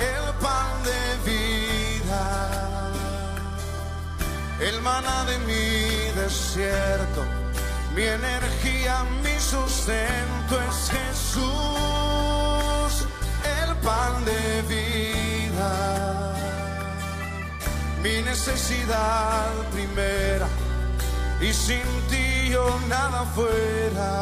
el 0.00 0.34
pan 0.40 0.82
de 0.82 1.30
vida, 1.30 2.24
el 4.60 4.80
maná 4.82 5.24
de 5.26 5.38
mi 5.40 6.20
desierto, 6.20 7.24
mi 7.94 8.02
energía, 8.02 9.04
mi 9.22 9.38
sustento 9.38 10.60
es 10.68 10.90
Jesús 10.90 11.42
el 13.60 13.76
pan 13.76 14.24
de 14.24 14.62
vida 14.68 16.02
mi 18.02 18.20
necesidad 18.22 19.46
primera 19.72 20.48
y 21.40 21.52
sin 21.52 21.82
ti 22.10 22.50
yo 22.50 22.66
nada 22.88 23.24
fuera. 23.34 24.12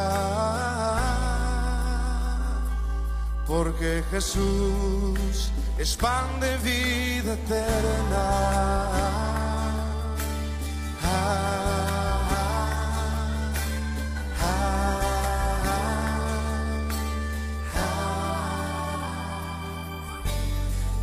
Porque 3.47 4.03
Jesús 4.11 5.51
es 5.79 5.97
pan 5.97 6.41
de 6.41 6.57
vida 6.59 7.33
eterna. 7.35 8.21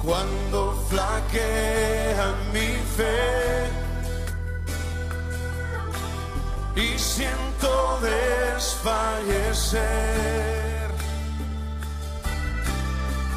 Cuando 0.08 0.74
flaquea 0.89 2.34
mi 2.53 2.72
fe 2.95 3.68
y 6.78 6.97
siento 6.97 7.99
desfallecer, 8.01 9.82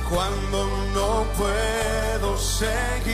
cuando 0.08 0.68
no 0.94 1.26
puedo 1.36 2.38
seguir 2.38 3.10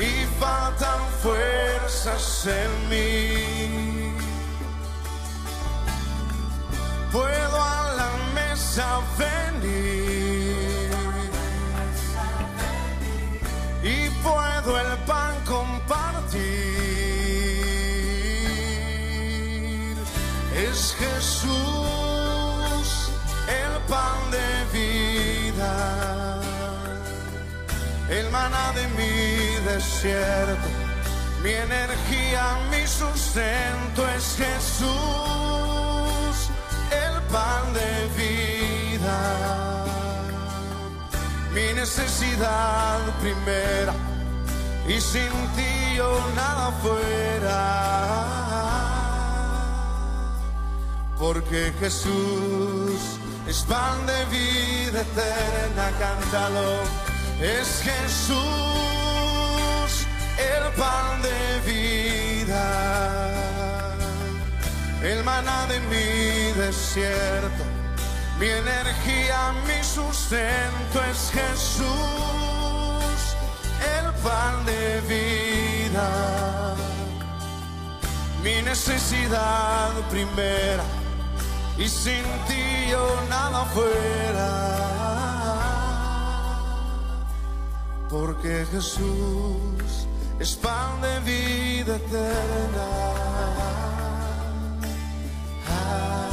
y 0.00 0.26
faltan 0.40 1.00
fuerzas 1.22 2.48
en 2.48 2.88
mí. 2.88 4.16
Puedo 7.12 7.62
a 7.62 7.76
venir. 9.18 10.90
Y 13.82 14.10
puedo 14.22 14.78
el 14.78 14.98
pan 15.04 15.34
compartir. 15.44 16.42
Es 20.56 20.96
Jesús 20.98 21.56
el 23.48 23.72
pan 23.86 24.30
de 24.30 24.48
vida, 24.72 26.40
el 28.08 28.30
maná 28.30 28.72
de 28.72 28.88
mi 28.98 29.56
desierto, 29.70 30.68
mi 31.42 31.52
energía, 31.52 32.58
mi 32.70 32.86
sustento 32.86 34.08
es 34.16 34.36
Jesús 34.36 35.95
pan 37.36 37.64
de 37.80 37.92
vida, 38.22 39.18
mi 41.54 41.66
necesidad 41.82 42.98
primera 43.20 43.94
y 44.88 44.96
sin 45.00 45.34
ti 45.56 45.72
yo 45.96 46.10
nada 46.34 46.66
fuera. 46.82 47.62
Porque 51.18 51.60
Jesús 51.80 53.00
es 53.50 53.58
pan 53.72 53.96
de 54.10 54.18
vida 54.36 54.98
eterna, 55.08 55.86
cántalo. 56.02 56.70
Es 57.58 57.68
Jesús 57.88 58.36
el 60.52 60.64
pan 60.80 61.08
de 61.28 61.40
vida 61.70 63.45
el 65.12 65.24
maná 65.24 65.66
de 65.66 65.78
mi 65.90 66.52
desierto, 66.60 67.64
mi 68.38 68.48
energía, 68.48 69.52
mi 69.66 69.80
sustento 69.82 70.96
es 71.10 71.30
Jesús, 71.30 71.86
el 73.98 74.06
pan 74.22 74.64
de 74.66 75.00
vida, 75.08 76.36
necesidad 78.76 79.92
primera 80.10 80.84
y 81.78 81.88
sin 81.88 82.24
ti 82.46 82.90
yo 82.90 83.20
nada 83.30 83.64
fuera. 83.74 84.50
Porque 88.10 88.66
Jesús 88.70 90.06
es 90.38 90.54
pan 90.56 91.00
de 91.00 91.20
vida 91.20 91.96
eterna. 91.96 93.25
side. 95.86 96.25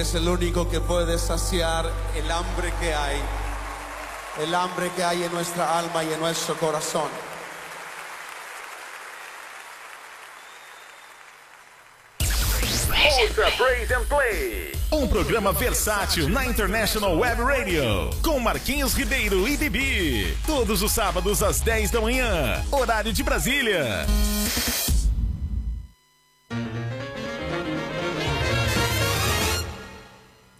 Es 0.00 0.14
el 0.14 0.28
único 0.28 0.68
que 0.68 0.80
puede 0.80 1.18
saciar 1.18 1.90
el 2.16 2.30
hambre 2.30 2.72
que 2.80 2.94
hay, 2.94 3.20
el 4.42 4.54
hambre 4.54 4.90
que 4.96 5.04
hay 5.04 5.22
en 5.22 5.32
nuestra 5.32 5.78
alma 5.78 6.02
y 6.02 6.12
en 6.12 6.20
nuestro 6.20 6.54
corazón. 6.56 7.08
Ouça 13.20 13.50
Praise 13.56 13.94
and 13.94 14.06
Play. 14.06 14.72
Um 14.92 15.06
programa 15.06 15.52
versátil 15.52 16.28
na 16.28 16.46
International 16.46 17.16
Web 17.18 17.42
Radio. 17.42 18.10
Com 18.22 18.40
Marquinhos 18.40 18.94
Ribeiro 18.94 19.46
e 19.46 19.56
Bibi. 19.56 20.36
Todos 20.46 20.82
os 20.82 20.92
sábados 20.92 21.42
às 21.42 21.60
10 21.60 21.90
da 21.90 22.00
manhã. 22.00 22.64
Horário 22.72 23.12
de 23.12 23.22
Brasília. 23.22 24.06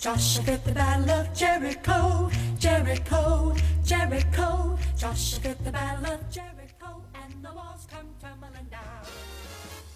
Joshua 0.01 0.43
fit 0.45 0.65
the 0.65 0.73
battle 0.73 1.11
of 1.11 1.35
Jericho, 1.35 2.31
Jericho, 2.59 3.55
Jericho. 3.85 4.79
Joshua 4.97 5.41
fit 5.41 5.63
the 5.63 5.71
battle 5.71 6.15
of 6.15 6.21
Jericho, 6.31 7.03
and 7.15 7.45
the 7.45 7.53
walls 7.53 7.87
come 7.87 8.09
tumbling 8.19 8.67
down. 8.71 9.05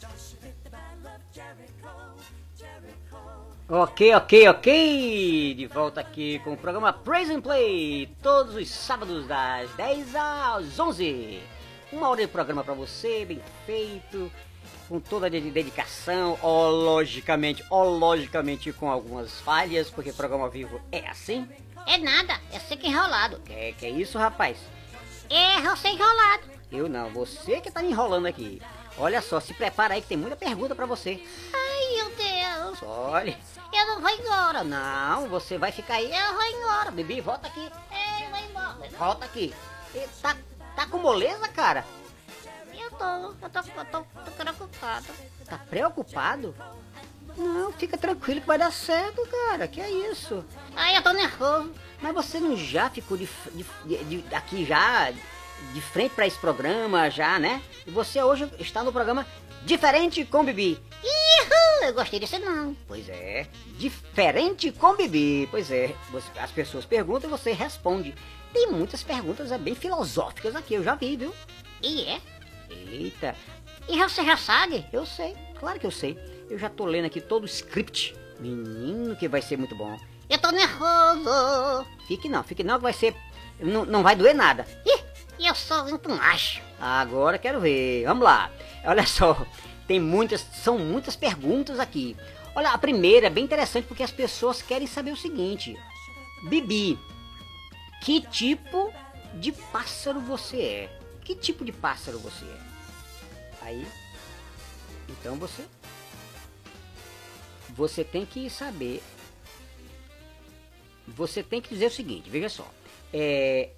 Joshua 0.02 0.38
fit 0.42 0.62
the 0.62 0.68
battle 0.68 1.08
of 1.08 1.22
Jericho, 1.32 2.14
Jericho. 2.54 3.18
Ok, 3.70 4.14
ok, 4.14 4.48
ok! 4.48 5.54
De 5.54 5.66
volta 5.68 6.02
aqui 6.02 6.38
com 6.40 6.52
o 6.52 6.56
programa 6.58 6.92
Praise 6.92 7.32
and 7.32 7.40
Play, 7.40 8.14
todos 8.22 8.56
os 8.56 8.68
sábados 8.68 9.26
das 9.26 9.70
10 9.70 10.14
às 10.16 10.78
11. 10.78 11.40
Uma 11.90 12.10
hora 12.10 12.20
de 12.20 12.28
programa 12.28 12.62
pra 12.62 12.74
você, 12.74 13.24
bem 13.24 13.40
feito, 13.64 14.30
com 14.94 15.00
toda 15.00 15.26
a 15.26 15.28
de- 15.28 15.50
dedicação, 15.50 16.38
ó, 16.40 16.68
logicamente, 16.68 17.64
ó, 17.68 17.82
logicamente 17.82 18.72
com 18.72 18.88
algumas 18.88 19.40
falhas, 19.40 19.90
porque 19.90 20.12
programa 20.12 20.44
ao 20.44 20.50
vivo 20.50 20.80
é 20.92 21.04
assim. 21.08 21.48
É 21.84 21.98
nada, 21.98 22.40
é 22.52 22.60
seco 22.60 22.86
enrolado. 22.86 23.40
Que, 23.40 23.72
que 23.72 23.86
é 23.86 23.90
isso, 23.90 24.16
rapaz? 24.18 24.56
É, 25.28 25.60
você 25.62 25.88
enrolado. 25.88 26.44
Eu 26.70 26.88
não, 26.88 27.10
você 27.10 27.60
que 27.60 27.72
tá 27.72 27.82
me 27.82 27.90
enrolando 27.90 28.26
aqui. 28.26 28.62
Olha 28.96 29.20
só, 29.20 29.40
se 29.40 29.52
prepara 29.52 29.94
aí 29.94 30.00
que 30.00 30.06
tem 30.06 30.16
muita 30.16 30.36
pergunta 30.36 30.76
pra 30.76 30.86
você. 30.86 31.20
Ai, 31.52 31.96
meu 31.96 32.10
Deus. 32.14 32.78
Olha, 32.84 33.36
Eu 33.72 33.86
não 33.88 34.00
vou 34.00 34.10
embora. 34.10 34.62
não, 34.62 35.28
você 35.28 35.58
vai 35.58 35.72
ficar 35.72 35.94
aí. 35.94 36.08
Eu 36.08 36.34
vou 36.34 36.44
embora. 36.44 36.92
Bibi, 36.92 37.20
volta 37.20 37.48
aqui. 37.48 37.68
Ei, 37.90 38.28
vou 38.30 38.38
embora. 38.48 38.90
Volta 38.96 39.24
aqui. 39.24 39.52
Tá, 40.22 40.36
tá 40.76 40.86
com 40.86 40.98
moleza, 40.98 41.48
cara? 41.48 41.84
Eu 42.94 42.98
tô, 42.98 43.04
eu 43.04 43.50
tô, 43.50 43.58
eu 43.80 43.84
tô, 43.86 44.00
tô 44.24 44.30
preocupado. 44.30 45.06
Tá 45.46 45.58
preocupado? 45.70 46.54
Não, 47.36 47.72
fica 47.72 47.98
tranquilo 47.98 48.40
que 48.40 48.46
vai 48.46 48.58
dar 48.58 48.72
certo, 48.72 49.26
cara. 49.26 49.66
Que 49.66 49.80
é 49.80 49.90
isso? 49.90 50.44
Ai, 50.76 50.96
eu 50.96 51.02
tô 51.02 51.12
nervoso. 51.12 51.72
Mas 52.00 52.14
você 52.14 52.38
não 52.38 52.56
já 52.56 52.88
ficou 52.90 53.16
de, 53.16 53.28
de, 53.52 53.64
de- 54.04 54.22
de- 54.22 54.34
aqui 54.34 54.64
já 54.64 55.10
de 55.10 55.80
frente 55.80 56.14
pra 56.14 56.26
esse 56.26 56.38
programa 56.38 57.10
já, 57.10 57.38
né? 57.38 57.60
E 57.86 57.90
você 57.90 58.22
hoje 58.22 58.48
está 58.58 58.82
no 58.84 58.92
programa 58.92 59.26
Diferente 59.64 60.24
com 60.26 60.44
Bibi. 60.44 60.78
Ihu, 61.02 61.84
eu 61.86 61.94
gostei 61.94 62.20
desse 62.20 62.38
não. 62.38 62.76
Pois 62.86 63.08
é, 63.08 63.48
diferente 63.78 64.70
com 64.70 64.94
Bibi. 64.94 65.48
Pois 65.50 65.70
é, 65.70 65.94
você- 66.10 66.38
as 66.38 66.50
pessoas 66.52 66.84
perguntam 66.84 67.28
e 67.28 67.32
você 67.32 67.52
responde. 67.52 68.14
Tem 68.52 68.70
muitas 68.70 69.02
perguntas 69.02 69.50
é, 69.50 69.58
bem 69.58 69.74
filosóficas 69.74 70.54
aqui, 70.54 70.74
eu 70.74 70.84
já 70.84 70.94
vi, 70.94 71.16
viu? 71.16 71.34
E 71.82 72.04
é? 72.04 72.20
Eita, 72.90 73.34
E 73.88 73.98
você 73.98 74.24
já 74.24 74.36
sabe? 74.36 74.84
eu 74.92 75.04
sei, 75.06 75.36
claro 75.58 75.78
que 75.78 75.86
eu 75.86 75.90
sei. 75.90 76.18
Eu 76.48 76.58
já 76.58 76.68
tô 76.68 76.84
lendo 76.84 77.06
aqui 77.06 77.20
todo 77.20 77.42
o 77.44 77.46
script. 77.46 78.14
Menino, 78.40 79.16
que 79.16 79.28
vai 79.28 79.40
ser 79.40 79.56
muito 79.56 79.74
bom. 79.76 79.98
Eu 80.28 80.38
tô 80.38 80.50
nervoso. 80.50 81.86
Fique 82.08 82.28
não, 82.28 82.42
fique 82.42 82.64
não, 82.64 82.76
que 82.76 82.82
vai 82.82 82.92
ser. 82.92 83.14
Não, 83.60 83.84
não 83.84 84.02
vai 84.02 84.16
doer 84.16 84.34
nada. 84.34 84.66
Ih, 84.84 85.46
eu 85.46 85.54
sou 85.54 85.84
muito 85.84 86.08
macho. 86.10 86.60
Agora 86.80 87.38
quero 87.38 87.60
ver. 87.60 88.04
Vamos 88.04 88.24
lá. 88.24 88.50
Olha 88.84 89.06
só, 89.06 89.36
tem 89.86 90.00
muitas, 90.00 90.40
são 90.40 90.78
muitas 90.78 91.16
perguntas 91.16 91.78
aqui. 91.78 92.16
Olha, 92.54 92.70
a 92.70 92.78
primeira 92.78 93.26
é 93.26 93.30
bem 93.30 93.44
interessante 93.44 93.86
porque 93.86 94.02
as 94.02 94.10
pessoas 94.12 94.60
querem 94.62 94.86
saber 94.86 95.12
o 95.12 95.16
seguinte: 95.16 95.76
Bibi, 96.48 96.98
que 98.02 98.20
tipo 98.20 98.92
de 99.34 99.52
pássaro 99.52 100.20
você 100.20 100.60
é? 100.60 100.98
Que 101.24 101.34
tipo 101.34 101.64
de 101.64 101.72
pássaro 101.72 102.18
você 102.18 102.44
é? 102.44 102.60
Aí, 103.62 103.86
então 105.08 105.36
você, 105.36 105.64
você 107.70 108.04
tem 108.04 108.26
que 108.26 108.48
saber. 108.50 109.02
Você 111.08 111.42
tem 111.42 111.60
que 111.60 111.70
dizer 111.70 111.86
o 111.86 111.90
seguinte: 111.90 112.28
veja 112.28 112.48
só, 112.48 112.68
é, 113.12 113.70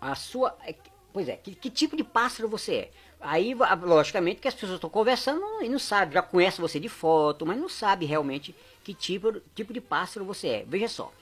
a 0.00 0.14
sua. 0.14 0.56
é, 0.64 0.74
Pois 1.14 1.28
é, 1.28 1.36
que, 1.36 1.54
que 1.54 1.70
tipo 1.70 1.96
de 1.96 2.02
pássaro 2.02 2.48
você 2.48 2.74
é? 2.74 2.90
Aí, 3.20 3.54
logicamente, 3.54 4.40
que 4.40 4.48
as 4.48 4.54
pessoas 4.54 4.72
estão 4.74 4.90
conversando 4.90 5.40
e 5.62 5.68
não 5.68 5.78
sabem, 5.78 6.12
já 6.12 6.20
conhece 6.20 6.60
você 6.60 6.80
de 6.80 6.88
foto, 6.88 7.46
mas 7.46 7.56
não 7.56 7.68
sabe 7.68 8.04
realmente 8.04 8.52
que 8.82 8.92
tipo, 8.92 9.40
tipo 9.54 9.72
de 9.72 9.80
pássaro 9.80 10.26
você 10.26 10.48
é. 10.48 10.64
Veja 10.66 10.88
só, 10.88 11.12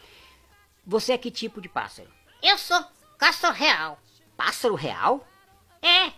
você 0.86 1.12
é 1.12 1.18
que 1.18 1.30
tipo 1.30 1.60
de 1.60 1.68
pássaro? 1.68 2.08
Eu 2.42 2.56
sou 2.56 2.82
caçador 3.18 3.54
real. 3.54 4.00
Pássaro 4.36 4.74
real? 4.74 5.26
É. 5.82 6.12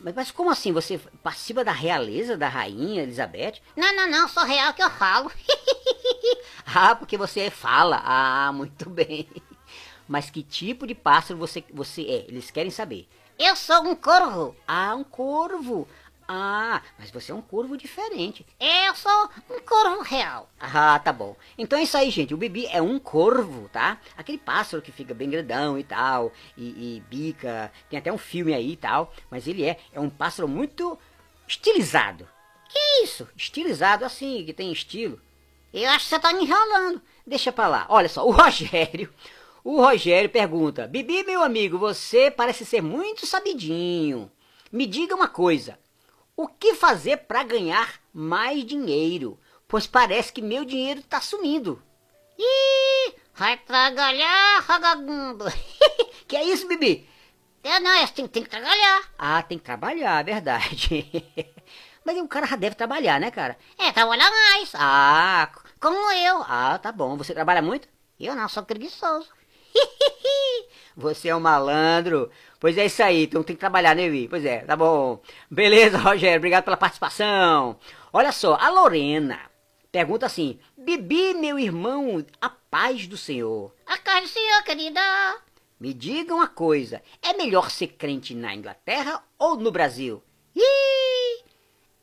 Mas, 0.00 0.14
mas 0.14 0.30
como 0.30 0.50
assim? 0.50 0.72
Você 0.72 0.98
participa 1.22 1.64
da 1.64 1.72
realeza 1.72 2.36
da 2.36 2.48
rainha 2.48 3.02
Elizabeth? 3.02 3.60
Não, 3.76 3.94
não, 3.96 4.08
não, 4.08 4.28
sou 4.28 4.44
real 4.44 4.72
que 4.74 4.82
eu 4.82 4.90
falo. 4.90 5.30
Ah, 6.74 6.94
porque 6.94 7.16
você 7.16 7.48
fala. 7.50 8.00
Ah, 8.04 8.52
muito 8.52 8.88
bem. 8.90 9.26
Mas 10.06 10.28
que 10.28 10.42
tipo 10.42 10.86
de 10.86 10.94
pássaro 10.94 11.38
você, 11.38 11.64
você 11.72 12.02
é? 12.02 12.26
Eles 12.28 12.50
querem 12.50 12.70
saber. 12.70 13.08
eu 13.38 13.56
sou 13.56 13.82
um 13.84 13.94
corvo. 13.96 14.54
Ah, 14.66 14.94
um 14.94 15.02
corvo. 15.02 15.88
Ah, 16.30 16.82
mas 16.98 17.10
você 17.10 17.32
é 17.32 17.34
um 17.34 17.40
corvo 17.40 17.74
diferente. 17.74 18.44
Eu 18.60 18.94
sou 18.94 19.30
um 19.48 19.60
corvo 19.60 20.02
real. 20.02 20.50
Ah, 20.60 20.98
tá 20.98 21.10
bom. 21.10 21.34
Então 21.56 21.78
é 21.78 21.84
isso 21.84 21.96
aí, 21.96 22.10
gente. 22.10 22.34
O 22.34 22.36
Bibi 22.36 22.66
é 22.66 22.82
um 22.82 22.98
corvo, 22.98 23.66
tá? 23.70 23.98
Aquele 24.14 24.36
pássaro 24.36 24.82
que 24.82 24.92
fica 24.92 25.14
bem 25.14 25.30
grandão 25.30 25.78
e 25.78 25.84
tal, 25.84 26.30
e, 26.54 26.96
e 26.98 27.02
bica. 27.08 27.72
Tem 27.88 27.98
até 27.98 28.12
um 28.12 28.18
filme 28.18 28.52
aí 28.52 28.72
e 28.72 28.76
tal. 28.76 29.10
Mas 29.30 29.48
ele 29.48 29.64
é, 29.64 29.78
é 29.90 29.98
um 29.98 30.10
pássaro 30.10 30.46
muito 30.46 30.98
estilizado. 31.48 32.28
Que 32.68 33.04
isso? 33.04 33.26
Estilizado 33.34 34.04
assim, 34.04 34.44
que 34.44 34.52
tem 34.52 34.70
estilo. 34.70 35.18
Eu 35.72 35.88
acho 35.88 36.04
que 36.04 36.10
você 36.10 36.18
tá 36.18 36.30
me 36.34 36.44
enrolando. 36.44 37.00
Deixa 37.26 37.50
pra 37.50 37.68
lá. 37.68 37.86
Olha 37.88 38.08
só, 38.08 38.26
o 38.26 38.32
Rogério. 38.32 39.10
O 39.64 39.80
Rogério 39.80 40.28
pergunta: 40.28 40.86
Bibi, 40.86 41.24
meu 41.24 41.42
amigo, 41.42 41.78
você 41.78 42.30
parece 42.30 42.66
ser 42.66 42.82
muito 42.82 43.26
sabidinho. 43.26 44.30
Me 44.70 44.86
diga 44.86 45.14
uma 45.14 45.28
coisa: 45.28 45.78
o 46.38 46.46
que 46.46 46.72
fazer 46.72 47.16
pra 47.16 47.42
ganhar 47.42 48.00
mais 48.14 48.64
dinheiro? 48.64 49.36
Pois 49.66 49.88
parece 49.88 50.32
que 50.32 50.40
meu 50.40 50.64
dinheiro 50.64 51.02
tá 51.02 51.20
sumindo. 51.20 51.82
Ih, 52.38 53.12
vai 53.34 53.56
trabalhar, 53.56 54.62
vagabundo. 54.62 55.46
que 56.28 56.36
é 56.36 56.44
isso, 56.44 56.68
Bibi? 56.68 57.08
Eu 57.64 57.80
não, 57.80 58.06
tenho, 58.06 58.28
tenho 58.28 58.44
que 58.44 58.50
trabalhar. 58.52 59.02
Ah, 59.18 59.42
tem 59.42 59.58
que 59.58 59.64
trabalhar, 59.64 60.20
é 60.20 60.22
verdade. 60.22 61.04
Mas 62.06 62.16
o 62.16 62.28
cara 62.28 62.46
já 62.46 62.54
deve 62.54 62.76
trabalhar, 62.76 63.18
né, 63.18 63.32
cara? 63.32 63.58
É, 63.76 63.90
trabalhar 63.90 64.30
mais. 64.30 64.70
Ah, 64.74 65.50
Como 65.80 66.12
eu. 66.12 66.44
ah, 66.46 66.78
tá 66.80 66.92
bom. 66.92 67.16
Você 67.16 67.34
trabalha 67.34 67.60
muito? 67.60 67.88
Eu 68.18 68.36
não, 68.36 68.48
sou 68.48 68.62
preguiçoso. 68.62 69.28
Você 70.96 71.28
é 71.28 71.36
um 71.36 71.40
malandro. 71.40 72.30
Pois 72.58 72.76
é 72.76 72.86
isso 72.86 73.02
aí, 73.02 73.24
então 73.24 73.42
tem 73.42 73.54
que 73.54 73.60
trabalhar, 73.60 73.94
né, 73.94 74.08
Vi? 74.08 74.26
Pois 74.28 74.44
é, 74.44 74.58
tá 74.60 74.74
bom. 74.74 75.20
Beleza, 75.50 75.96
Rogério, 75.98 76.38
obrigado 76.38 76.64
pela 76.64 76.76
participação. 76.76 77.78
Olha 78.12 78.32
só, 78.32 78.56
a 78.56 78.68
Lorena 78.68 79.40
pergunta 79.92 80.26
assim: 80.26 80.58
Bibi, 80.76 81.34
meu 81.34 81.58
irmão, 81.58 82.24
a 82.40 82.48
paz 82.48 83.06
do 83.06 83.16
Senhor. 83.16 83.72
A 83.86 83.96
casa 83.98 84.22
do 84.22 84.28
senhor, 84.28 84.62
querida. 84.64 85.00
Me 85.78 85.94
diga 85.94 86.34
uma 86.34 86.48
coisa: 86.48 87.02
é 87.22 87.32
melhor 87.34 87.70
ser 87.70 87.88
crente 87.88 88.34
na 88.34 88.54
Inglaterra 88.54 89.22
ou 89.38 89.56
no 89.56 89.70
Brasil? 89.70 90.22
Ih, 90.56 91.44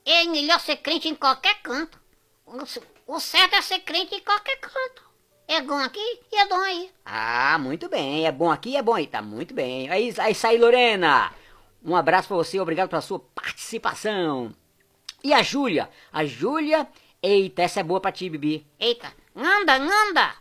é 0.05 0.23
melhor 0.25 0.59
ser 0.59 0.77
crente 0.77 1.07
em 1.07 1.15
qualquer 1.15 1.61
canto. 1.61 1.99
O 3.07 3.19
certo 3.19 3.55
é 3.55 3.61
ser 3.61 3.79
crente 3.79 4.15
em 4.15 4.21
qualquer 4.21 4.57
canto. 4.57 5.04
É 5.47 5.61
bom 5.61 5.77
aqui 5.77 5.99
e 6.31 6.35
é 6.37 6.47
bom 6.47 6.59
aí. 6.59 6.91
Ah, 7.05 7.57
muito 7.59 7.87
bem. 7.87 8.25
É 8.25 8.31
bom 8.31 8.51
aqui, 8.51 8.75
é 8.75 8.81
bom 8.81 8.95
aí. 8.95 9.05
Tá 9.05 9.21
muito 9.21 9.53
bem. 9.53 9.89
Aí, 9.89 10.13
aí 10.17 10.33
sai, 10.33 10.57
Lorena. 10.57 11.31
Um 11.83 11.95
abraço 11.95 12.27
pra 12.27 12.37
você, 12.37 12.59
obrigado 12.59 12.89
pela 12.89 13.01
sua 13.01 13.19
participação. 13.19 14.55
E 15.23 15.33
a 15.33 15.43
Júlia? 15.43 15.89
A 16.11 16.25
Júlia. 16.25 16.87
Eita, 17.21 17.61
essa 17.61 17.79
é 17.79 17.83
boa 17.83 18.01
pra 18.01 18.11
ti, 18.11 18.27
Bibi. 18.27 18.65
Eita, 18.79 19.13
anda, 19.35 19.75
anda. 19.75 20.35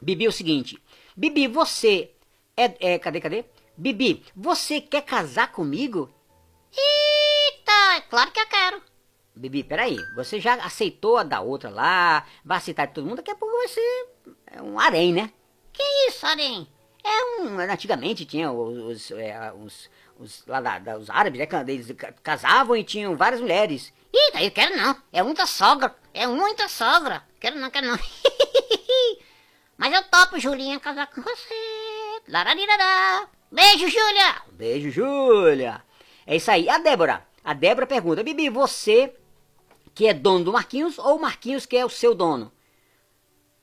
Bibi, 0.00 0.24
é 0.24 0.28
o 0.28 0.32
seguinte. 0.32 0.82
Bibi, 1.14 1.46
você. 1.46 2.10
É, 2.56 2.94
é, 2.94 2.98
cadê, 2.98 3.20
cadê? 3.20 3.44
Bibi, 3.76 4.24
você 4.34 4.80
quer 4.80 5.02
casar 5.02 5.52
comigo? 5.52 6.10
Eita, 6.72 7.96
é 7.96 8.00
claro 8.02 8.32
que 8.32 8.40
eu 8.40 8.46
quero. 8.46 8.82
Bibi, 9.36 9.62
peraí. 9.64 9.98
Você 10.16 10.40
já 10.40 10.54
aceitou 10.54 11.18
a 11.18 11.22
da 11.24 11.40
outra 11.40 11.68
lá? 11.68 12.26
Vai 12.42 12.58
aceitar 12.58 12.86
de 12.86 12.94
todo 12.94 13.04
mundo? 13.04 13.16
Daqui 13.16 13.30
a 13.30 13.36
pouco 13.36 13.56
vai 13.56 13.68
ser 13.68 13.80
é 13.80 14.13
um 14.62 14.78
harém, 14.78 15.12
né? 15.12 15.30
Que 15.72 15.82
isso, 16.08 16.24
Arém? 16.26 16.66
É 17.02 17.40
um. 17.42 17.58
Antigamente 17.58 18.24
tinha 18.24 18.50
os, 18.50 18.78
os, 18.78 19.10
é, 19.12 19.52
os, 19.52 19.90
os, 20.18 20.44
lá 20.46 20.60
da, 20.60 20.78
da- 20.78 20.96
os 20.98 21.10
árabes, 21.10 21.38
né? 21.40 21.46
Eles 21.68 21.90
ca- 21.92 22.12
casavam 22.22 22.76
e 22.76 22.84
tinham 22.84 23.16
várias 23.16 23.40
mulheres. 23.40 23.92
Eita, 24.12 24.42
eu 24.42 24.50
quero 24.50 24.76
não. 24.76 24.96
É 25.12 25.22
muita 25.22 25.44
sogra. 25.46 25.94
É 26.14 26.26
muita 26.26 26.68
sogra. 26.68 27.22
Quero 27.40 27.58
não, 27.58 27.70
quero 27.70 27.88
não. 27.88 27.98
Mas 29.76 29.92
eu 29.92 30.02
topo, 30.04 30.38
Julinha, 30.38 30.78
casar 30.78 31.08
com 31.08 31.20
você. 31.20 31.54
Lararirará. 32.28 33.28
Beijo, 33.50 33.88
Júlia. 33.88 34.42
Beijo, 34.52 34.90
Júlia. 34.90 35.82
É 36.26 36.36
isso 36.36 36.50
aí. 36.50 36.68
A 36.68 36.78
Débora. 36.78 37.26
A 37.44 37.52
Débora 37.52 37.86
pergunta: 37.86 38.22
Bibi, 38.22 38.48
você 38.48 39.14
que 39.94 40.06
é 40.06 40.14
dono 40.14 40.44
do 40.44 40.52
Marquinhos 40.52 40.98
ou 40.98 41.16
o 41.16 41.20
Marquinhos 41.20 41.66
que 41.66 41.76
é 41.76 41.84
o 41.84 41.90
seu 41.90 42.14
dono? 42.14 42.52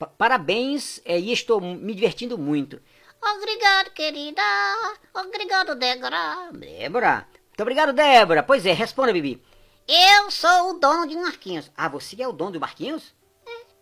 Pa- 0.02 0.08
parabéns 0.08 1.00
é, 1.06 1.20
e 1.20 1.32
estou 1.32 1.62
me 1.62 1.94
divertindo 1.94 2.36
muito. 2.36 2.82
Obrigado, 3.22 3.92
querida. 3.92 4.42
Obrigado, 5.14 5.76
Débora. 5.76 6.50
Débora. 6.52 7.28
Muito 7.50 7.62
obrigado, 7.62 7.94
Débora. 7.94 8.42
Pois 8.42 8.66
é, 8.66 8.72
responda, 8.74 9.14
Bibi. 9.14 9.40
Eu 9.88 10.32
sou 10.32 10.72
o 10.72 10.80
dono 10.80 11.06
de 11.08 11.16
Marquinhos. 11.16 11.72
Ah, 11.78 11.88
você 11.88 12.20
é 12.20 12.28
o 12.28 12.32
dono 12.32 12.54
do 12.54 12.60
Marquinhos? 12.60 13.14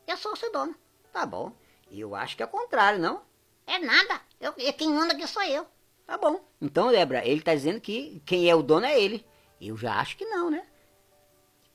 Eu 0.05 0.17
sou 0.17 0.33
o 0.33 0.35
seu 0.35 0.51
dono. 0.51 0.75
Tá 1.13 1.25
bom. 1.25 1.53
Eu 1.89 2.13
acho 2.15 2.35
que 2.35 2.43
é 2.43 2.45
o 2.45 2.49
contrário, 2.49 2.99
não? 2.99 3.21
É 3.65 3.79
nada. 3.79 4.19
Eu, 4.41 4.53
eu- 4.57 4.73
quem 4.73 4.89
manda 4.89 5.13
aqui 5.13 5.25
sou 5.25 5.43
eu. 5.43 5.65
Tá 6.05 6.17
bom. 6.17 6.43
Então, 6.61 6.91
Débora, 6.91 7.25
ele 7.25 7.39
tá 7.41 7.55
dizendo 7.55 7.79
que 7.79 8.21
quem 8.25 8.49
é 8.49 8.55
o 8.55 8.61
dono 8.63 8.85
é 8.85 8.99
ele. 8.99 9.25
Eu 9.61 9.77
já 9.77 9.93
acho 9.95 10.17
que 10.17 10.25
não, 10.25 10.49
né? 10.49 10.65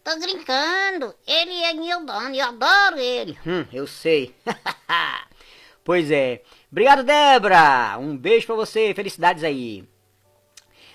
Tô 0.05 0.19
brincando. 0.19 1.15
Ele 1.27 1.63
é 1.63 1.73
meu 1.73 2.05
dono 2.05 2.35
eu 2.35 2.45
adoro 2.45 2.99
ele. 2.99 3.39
Hum, 3.47 3.67
eu 3.73 3.87
sei. 3.87 4.35
pois 5.83 6.11
é. 6.11 6.43
Obrigado, 6.71 7.03
Débora. 7.03 7.97
Um 7.99 8.15
beijo 8.15 8.45
pra 8.47 8.55
você. 8.55 8.93
Felicidades 8.93 9.43
aí. 9.43 9.89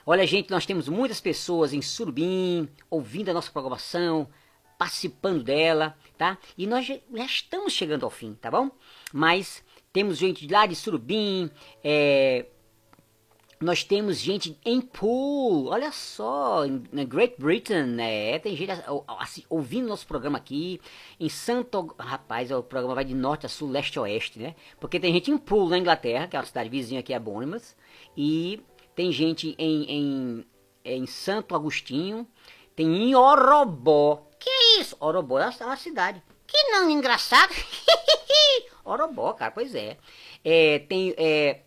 Olha, 0.06 0.28
gente, 0.28 0.52
nós 0.52 0.66
temos 0.68 0.88
muitas 0.88 1.20
pessoas 1.20 1.74
em 1.74 1.82
Surubim 1.82 2.70
ouvindo 2.88 3.30
a 3.30 3.34
nossa 3.34 3.52
programação, 3.52 4.30
participando 4.78 5.44
dela, 5.44 5.98
tá? 6.16 6.38
E 6.56 6.68
nós 6.68 6.86
já, 6.86 6.96
estamos 7.26 7.74
chegando 7.74 8.06
ao 8.06 8.12
fim, 8.12 8.36
tá 8.36 8.52
bom? 8.52 8.70
Mas 9.12 9.64
temos 9.92 10.20
gente 10.20 10.48
lá 10.48 10.68
de 10.68 10.76
Surubim, 10.76 11.50
é, 11.84 12.46
nós 13.62 13.84
temos 13.84 14.18
gente 14.18 14.58
em 14.64 14.80
Pool, 14.80 15.68
olha 15.68 15.92
só, 15.92 16.64
na 16.94 17.04
Great 17.04 17.36
Britain, 17.38 17.84
né? 17.84 18.40
Tem 18.40 18.56
gente 18.56 18.72
assim, 18.72 18.84
assim, 19.06 19.44
ouvindo 19.50 19.88
nosso 19.90 20.08
programa 20.08 20.38
aqui. 20.38 20.80
Em 21.20 21.28
Santo. 21.28 21.94
Rapaz, 22.00 22.52
o 22.52 22.64
programa 22.64 22.96
vai 22.96 23.04
de 23.04 23.14
norte 23.14 23.46
a 23.46 23.50
sul, 23.50 23.70
leste 23.70 24.00
a 24.00 24.04
oeste, 24.04 24.40
né? 24.40 24.56
Porque 24.80 25.00
tem 25.00 25.14
gente 25.14 25.30
em 25.30 25.38
Pool, 25.38 25.68
na 25.68 25.78
Inglaterra, 25.78 26.28
que 26.28 26.38
é 26.38 26.40
uma 26.40 26.46
cidade 26.46 26.70
vizinha 26.70 27.02
aqui, 27.02 27.14
é 27.14 27.20
Bournemouth. 27.20 27.76
E 28.16 28.62
tem 28.96 29.12
gente 29.12 29.56
em, 29.58 29.84
em, 29.84 30.46
em 30.86 31.06
Santo 31.06 31.54
Agostinho. 31.54 32.26
Tem 32.78 32.88
em 32.88 33.14
Orobó. 33.14 34.26
Que 34.40 34.50
é 34.50 34.80
isso? 34.80 34.96
Orobó 35.02 35.38
é 35.38 35.52
uma 35.66 35.76
cidade. 35.76 36.24
Que 36.48 36.72
nome 36.72 36.94
engraçado. 36.94 37.54
Orobó, 38.86 39.34
cara, 39.34 39.52
pois 39.52 39.76
é. 39.76 39.98
É, 40.46 40.80
tem 40.80 41.14
é, 41.18 41.60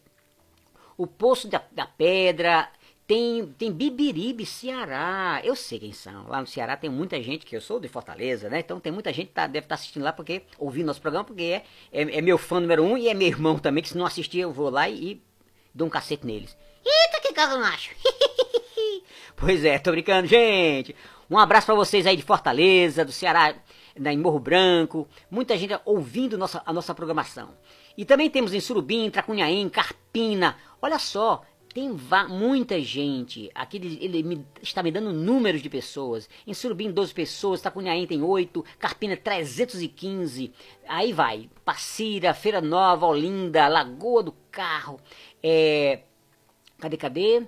o 1.03 1.07
Poço 1.07 1.49
da, 1.49 1.61
da 1.73 1.85
Pedra, 1.85 2.69
tem, 3.07 3.45
tem 3.59 3.73
Bibiribe, 3.73 4.47
Ceará. 4.47 5.41
Eu 5.43 5.57
sei 5.57 5.81
quem 5.81 5.93
são. 5.93 6.29
Lá 6.29 6.41
no 6.41 6.47
Ceará 6.47 6.77
tem 6.77 6.89
muita 6.89 7.21
gente, 7.21 7.45
que 7.45 7.57
eu 7.57 7.61
sou 7.61 7.81
de 7.81 7.89
Fortaleza, 7.89 8.49
né? 8.49 8.61
Então 8.61 8.79
tem 8.79 8.93
muita 8.93 9.13
gente 9.13 9.29
que 9.29 9.35
tá, 9.35 9.49
deve 9.49 9.65
estar 9.65 9.75
assistindo 9.75 10.05
lá, 10.05 10.13
porque 10.13 10.43
ouvindo 10.59 10.87
nosso 10.87 11.01
programa, 11.01 11.25
porque 11.25 11.43
é, 11.43 11.65
é, 11.93 12.19
é 12.19 12.21
meu 12.21 12.39
fã 12.39 12.61
número 12.61 12.85
um 12.85 12.97
e 12.97 13.09
é 13.09 13.15
meu 13.15 13.27
irmão 13.27 13.59
também, 13.59 13.83
que 13.83 13.89
se 13.89 13.99
não 13.99 14.07
assistir 14.07 14.39
eu 14.39 14.53
vou 14.53 14.71
lá 14.71 14.89
e, 14.89 15.13
e 15.13 15.23
dou 15.75 15.89
um 15.89 15.91
cacete 15.91 16.25
neles. 16.25 16.57
Eita, 16.85 17.21
que 17.21 17.33
caso 17.33 17.59
macho. 17.59 17.91
Pois 19.35 19.65
é, 19.65 19.77
tô 19.77 19.91
brincando, 19.91 20.29
gente. 20.29 20.95
Um 21.29 21.37
abraço 21.37 21.67
pra 21.67 21.75
vocês 21.75 22.07
aí 22.07 22.17
de 22.17 22.23
Fortaleza, 22.23 23.05
do 23.05 23.11
Ceará, 23.11 23.57
né, 23.99 24.13
em 24.13 24.19
Morro 24.19 24.39
Branco. 24.39 25.09
Muita 25.29 25.57
gente 25.57 25.77
ouvindo 25.85 26.39
nossa, 26.39 26.63
a 26.65 26.73
nossa 26.73 26.95
programação. 26.95 27.49
E 27.97 28.05
também 28.05 28.31
temos 28.31 28.55
em 28.55 28.61
Surubim, 28.61 29.11
Tracunhaém, 29.11 29.69
Carpina. 29.69 30.57
Olha 30.83 30.99
só, 30.99 31.43
tem 31.73 31.89
muita 32.29 32.79
gente. 32.81 33.51
Aqui 33.55 33.77
ele, 33.79 33.99
ele 34.03 34.23
me- 34.23 34.47
está 34.61 34.83
me 34.83 34.91
dando 34.91 35.13
números 35.13 35.63
de 35.63 35.71
pessoas. 35.71 36.29
Em 36.47 36.53
Surubim, 36.53 36.91
12 36.91 37.15
pessoas. 37.15 37.63
Tracunhaém 37.63 38.07
tem 38.07 38.23
8. 38.23 38.63
Carpina, 38.79 39.17
315. 39.17 40.53
Aí 40.87 41.13
vai. 41.13 41.49
Passira, 41.65 42.35
Feira 42.35 42.61
Nova, 42.61 43.07
Olinda, 43.07 43.69
Lagoa 43.69 44.23
do 44.25 44.33
Carro. 44.51 45.01
É, 45.43 46.01
Cadê, 46.79 46.97
cadê? 46.97 47.47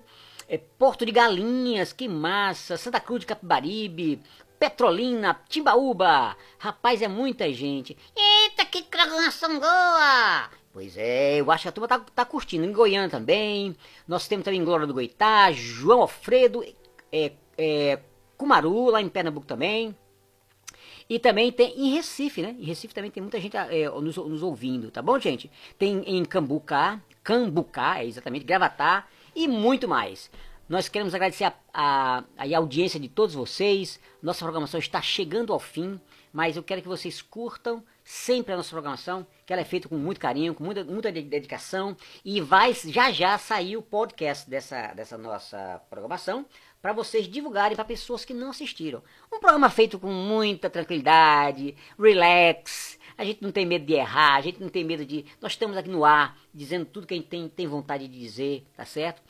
É, 0.48 0.56
Porto 0.58 1.04
de 1.04 1.10
Galinhas, 1.12 1.92
que 1.92 2.06
massa. 2.08 2.76
Santa 2.76 3.00
Cruz 3.00 3.20
de 3.20 3.26
Capibaribe, 3.26 4.20
Petrolina, 4.60 5.38
Timbaúba. 5.48 6.36
Rapaz, 6.58 7.02
é 7.02 7.08
muita 7.08 7.52
gente. 7.52 7.96
Eita, 8.56 8.64
que 8.64 8.84
programação 8.84 9.58
boa. 9.58 10.48
Pois 10.72 10.96
é, 10.96 11.40
eu 11.40 11.50
acho 11.50 11.62
que 11.62 11.68
a 11.68 11.72
turma 11.72 11.88
tá, 11.88 11.98
tá 11.98 12.24
curtindo. 12.24 12.64
Em 12.64 12.72
Goiânia 12.72 13.08
também. 13.08 13.76
Nós 14.06 14.28
temos 14.28 14.44
também 14.44 14.64
Glória 14.64 14.86
do 14.86 14.94
Goitá, 14.94 15.50
João 15.50 16.02
Alfredo, 16.02 16.64
é, 17.10 17.32
é, 17.58 17.98
Cumaru, 18.36 18.90
lá 18.90 19.02
em 19.02 19.08
Pernambuco 19.08 19.44
também. 19.44 19.96
E 21.10 21.18
também 21.18 21.50
tem 21.50 21.76
em 21.76 21.94
Recife, 21.94 22.42
né? 22.42 22.54
Em 22.56 22.64
Recife 22.64 22.94
também 22.94 23.10
tem 23.10 23.20
muita 23.20 23.40
gente 23.40 23.56
é, 23.56 23.90
nos, 23.90 24.16
nos 24.16 24.42
ouvindo, 24.42 24.88
tá 24.90 25.02
bom, 25.02 25.18
gente? 25.18 25.50
Tem 25.76 26.04
em 26.06 26.24
Cambucá, 26.24 27.00
Cambucá, 27.24 27.98
é 27.98 28.06
exatamente, 28.06 28.44
Gravatá 28.44 29.06
e 29.34 29.48
muito 29.48 29.88
mais. 29.88 30.30
Nós 30.68 30.88
queremos 30.88 31.12
agradecer 31.12 31.44
a, 31.44 31.54
a, 31.74 32.24
a 32.38 32.56
audiência 32.56 33.00
de 33.00 33.08
todos 33.08 33.34
vocês. 33.34 33.98
Nossa 34.22 34.44
programação 34.44 34.78
está 34.78 35.02
chegando 35.02 35.52
ao 35.52 35.58
fim, 35.58 36.00
mas 36.34 36.56
eu 36.56 36.64
quero 36.64 36.82
que 36.82 36.88
vocês 36.88 37.22
curtam 37.22 37.80
sempre 38.02 38.52
a 38.52 38.56
nossa 38.56 38.70
programação, 38.70 39.24
que 39.46 39.52
ela 39.52 39.62
é 39.62 39.64
feita 39.64 39.88
com 39.88 39.96
muito 39.96 40.18
carinho, 40.18 40.52
com 40.52 40.64
muita, 40.64 40.82
muita 40.82 41.12
de- 41.12 41.22
dedicação. 41.22 41.96
E 42.24 42.40
vai 42.40 42.74
já 42.74 43.12
já 43.12 43.38
sair 43.38 43.76
o 43.76 43.82
podcast 43.82 44.50
dessa, 44.50 44.88
dessa 44.94 45.16
nossa 45.16 45.80
programação 45.88 46.44
para 46.82 46.92
vocês 46.92 47.28
divulgarem 47.28 47.76
para 47.76 47.84
pessoas 47.84 48.24
que 48.24 48.34
não 48.34 48.50
assistiram. 48.50 49.00
Um 49.32 49.38
programa 49.38 49.70
feito 49.70 49.96
com 49.96 50.10
muita 50.10 50.68
tranquilidade, 50.68 51.76
relax. 51.96 52.98
A 53.16 53.24
gente 53.24 53.40
não 53.40 53.52
tem 53.52 53.64
medo 53.64 53.86
de 53.86 53.92
errar, 53.92 54.34
a 54.34 54.40
gente 54.40 54.60
não 54.60 54.68
tem 54.68 54.82
medo 54.82 55.06
de. 55.06 55.24
Nós 55.40 55.52
estamos 55.52 55.76
aqui 55.76 55.88
no 55.88 56.04
ar, 56.04 56.36
dizendo 56.52 56.84
tudo 56.84 57.06
que 57.06 57.14
a 57.14 57.16
gente 57.16 57.28
tem, 57.28 57.48
tem 57.48 57.68
vontade 57.68 58.08
de 58.08 58.18
dizer, 58.18 58.66
tá 58.76 58.84
certo? 58.84 59.22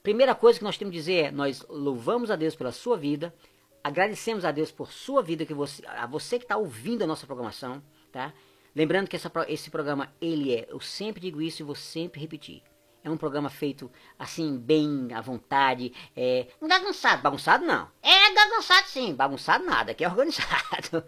Primeira 0.00 0.32
coisa 0.32 0.60
que 0.60 0.64
nós 0.64 0.78
temos 0.78 0.92
que 0.92 0.98
dizer 0.98 1.24
é: 1.26 1.30
nós 1.32 1.66
louvamos 1.68 2.30
a 2.30 2.36
Deus 2.36 2.54
pela 2.54 2.70
sua 2.70 2.96
vida, 2.96 3.34
agradecemos 3.82 4.44
a 4.44 4.52
Deus 4.52 4.70
por 4.70 4.92
sua 4.92 5.22
vida, 5.22 5.44
que 5.44 5.54
você, 5.54 5.82
a 5.86 6.06
você 6.06 6.38
que 6.38 6.44
está 6.44 6.56
ouvindo 6.56 7.02
a 7.02 7.06
nossa 7.06 7.26
programação, 7.26 7.82
tá? 8.10 8.32
Lembrando 8.74 9.08
que 9.08 9.16
essa 9.16 9.30
esse 9.48 9.70
programa, 9.70 10.12
ele 10.20 10.54
é, 10.54 10.66
eu 10.70 10.80
sempre 10.80 11.20
digo 11.20 11.42
isso 11.42 11.60
e 11.60 11.64
vou 11.64 11.74
sempre 11.74 12.20
repetir, 12.20 12.62
É 13.04 13.10
um 13.10 13.18
programa 13.18 13.50
feito 13.50 13.90
assim, 14.18 14.56
bem 14.56 15.08
à 15.12 15.20
vontade. 15.20 15.92
É, 16.16 16.46
Bagunçado. 16.60 17.22
bagunçado 17.22 17.66
não. 17.66 17.88
É 18.00 18.32
bagunçado 18.32 18.86
sim. 18.86 19.14
Bagunçado 19.14 19.64
nada, 19.64 19.92
aqui 19.92 20.04
é 20.04 20.08
organizado. 20.08 21.04